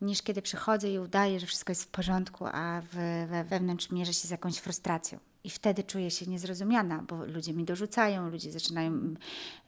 niż 0.00 0.22
kiedy 0.22 0.42
przychodzę 0.42 0.90
i 0.90 0.98
udaję, 0.98 1.40
że 1.40 1.46
wszystko 1.46 1.70
jest 1.70 1.84
w 1.84 1.88
porządku, 1.88 2.46
a 2.52 2.82
w, 2.92 2.96
we, 3.30 3.44
wewnątrz 3.44 3.90
mierzę 3.90 4.12
się 4.12 4.28
z 4.28 4.30
jakąś 4.30 4.56
frustracją. 4.58 5.18
I 5.44 5.50
wtedy 5.50 5.84
czuję 5.84 6.10
się 6.10 6.26
niezrozumiana, 6.26 7.04
bo 7.08 7.24
ludzie 7.24 7.52
mi 7.52 7.64
dorzucają, 7.64 8.30
ludzie 8.30 8.52
zaczynają 8.52 8.88
mm, 8.88 9.16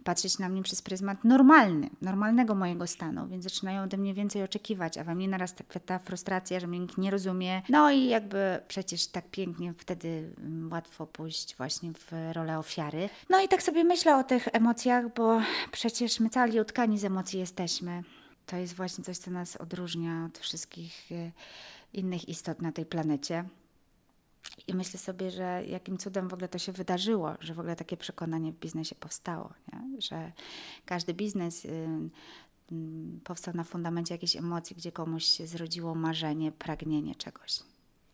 patrzeć 0.05 0.39
na 0.39 0.49
mnie 0.49 0.63
przez 0.63 0.83
pryzmat 0.83 1.25
normalny, 1.25 1.91
normalnego 2.03 2.55
mojego 2.55 2.87
stanu, 2.87 3.29
więc 3.29 3.45
zaczynają 3.45 3.83
ode 3.83 3.97
mnie 3.97 4.15
więcej 4.15 4.43
oczekiwać, 4.43 4.99
a 4.99 5.05
we 5.05 5.15
mnie 5.15 5.29
narasta 5.29 5.65
ta 5.87 5.99
frustracja, 5.99 6.61
że 6.61 6.67
mnie 6.67 6.79
nikt 6.79 6.99
nie 6.99 7.11
rozumie. 7.11 7.63
No 7.69 7.91
i 7.91 8.05
jakby 8.05 8.61
przecież 8.69 9.07
tak 9.07 9.31
pięknie 9.31 9.75
wtedy 9.79 10.33
mm, 10.39 10.73
łatwo 10.73 11.07
pójść 11.07 11.57
właśnie 11.57 11.93
w 11.93 12.13
rolę 12.33 12.59
ofiary. 12.59 13.09
No 13.31 13.43
i 13.43 13.49
tak 13.49 13.63
sobie 13.63 13.85
myślę 13.85 14.17
o 14.17 14.25
tych 14.25 14.49
emocjach, 14.53 15.15
bo 15.15 15.41
przecież 15.73 16.21
my 16.21 16.31
cali 16.31 16.61
utkani 16.61 16.99
z 16.99 17.05
emocji 17.05 17.39
jesteśmy. 17.39 18.03
To 18.49 18.57
jest 18.57 18.75
właśnie 18.75 19.05
coś, 19.05 19.19
co 19.19 19.31
nas 19.31 19.57
odróżnia 19.57 20.25
od 20.25 20.39
wszystkich 20.39 21.13
e, 21.13 21.33
innych 21.93 22.29
istot 22.29 22.63
na 22.63 22.73
tej 22.73 22.87
planecie. 22.87 23.45
I 24.67 24.75
myślę 24.75 24.99
sobie, 24.99 25.31
że 25.31 25.65
jakim 25.67 25.99
cudem 25.99 26.29
w 26.29 26.33
ogóle 26.33 26.49
to 26.49 26.59
się 26.59 26.73
wydarzyło, 26.73 27.35
że 27.41 27.55
w 27.55 27.59
ogóle 27.59 27.77
takie 27.77 27.97
przekonanie 27.97 28.53
w 28.53 28.59
biznesie 28.59 28.95
powstało, 28.95 29.53
nie? 29.73 30.01
że 30.01 30.33
każdy 30.85 31.15
biznes 31.15 31.65
y, 31.65 31.69
y, 31.69 32.75
powstał 33.25 33.55
na 33.55 33.65
fundamencie 33.65 34.15
jakiejś 34.15 34.37
emocji, 34.37 34.77
gdzie 34.77 34.93
komuś 34.93 35.25
się 35.25 35.47
zrodziło 35.47 35.95
marzenie, 35.95 36.53
pragnienie 36.53 37.15
czegoś, 37.15 37.61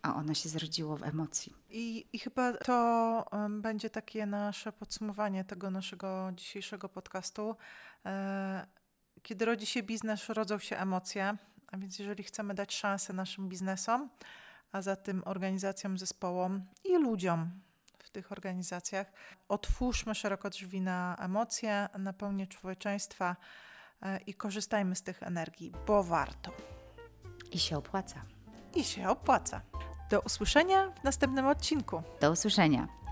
a 0.01 0.15
ono 0.15 0.33
się 0.33 0.49
zrodziło 0.49 0.97
w 0.97 1.03
emocji. 1.03 1.53
I, 1.69 2.05
I 2.13 2.19
chyba 2.19 2.53
to 2.53 3.25
będzie 3.49 3.89
takie 3.89 4.25
nasze 4.25 4.71
podsumowanie 4.71 5.43
tego 5.43 5.71
naszego 5.71 6.31
dzisiejszego 6.35 6.89
podcastu. 6.89 7.55
Kiedy 9.25 9.45
rodzi 9.45 9.65
się 9.65 9.83
biznes, 9.83 10.29
rodzą 10.29 10.59
się 10.59 10.77
emocje, 10.77 11.37
a 11.67 11.77
więc 11.77 11.99
jeżeli 11.99 12.23
chcemy 12.23 12.53
dać 12.53 12.75
szansę 12.75 13.13
naszym 13.13 13.49
biznesom, 13.49 14.09
a 14.71 14.81
za 14.81 14.95
tym 14.95 15.23
organizacjom, 15.25 15.97
zespołom 15.97 16.65
i 16.83 16.97
ludziom 16.97 17.51
w 17.99 18.09
tych 18.09 18.31
organizacjach, 18.31 19.11
otwórzmy 19.49 20.15
szeroko 20.15 20.49
drzwi 20.49 20.81
na 20.81 21.15
emocje, 21.19 21.89
na 21.99 22.13
pełnię 22.13 22.47
człowieczeństwa 22.47 23.35
e, 24.01 24.19
i 24.19 24.33
korzystajmy 24.33 24.95
z 24.95 25.01
tych 25.01 25.23
energii, 25.23 25.71
bo 25.87 26.03
warto 26.03 26.51
I 27.51 27.59
się 27.59 27.77
opłaca. 27.77 28.21
i 28.75 28.83
się 28.83 29.09
opłaca. 29.09 29.61
Do 30.09 30.21
usłyszenia 30.21 30.91
w 31.01 31.03
następnym 31.03 31.47
odcinku. 31.47 32.03
Do 32.21 32.31
usłyszenia. 32.31 33.04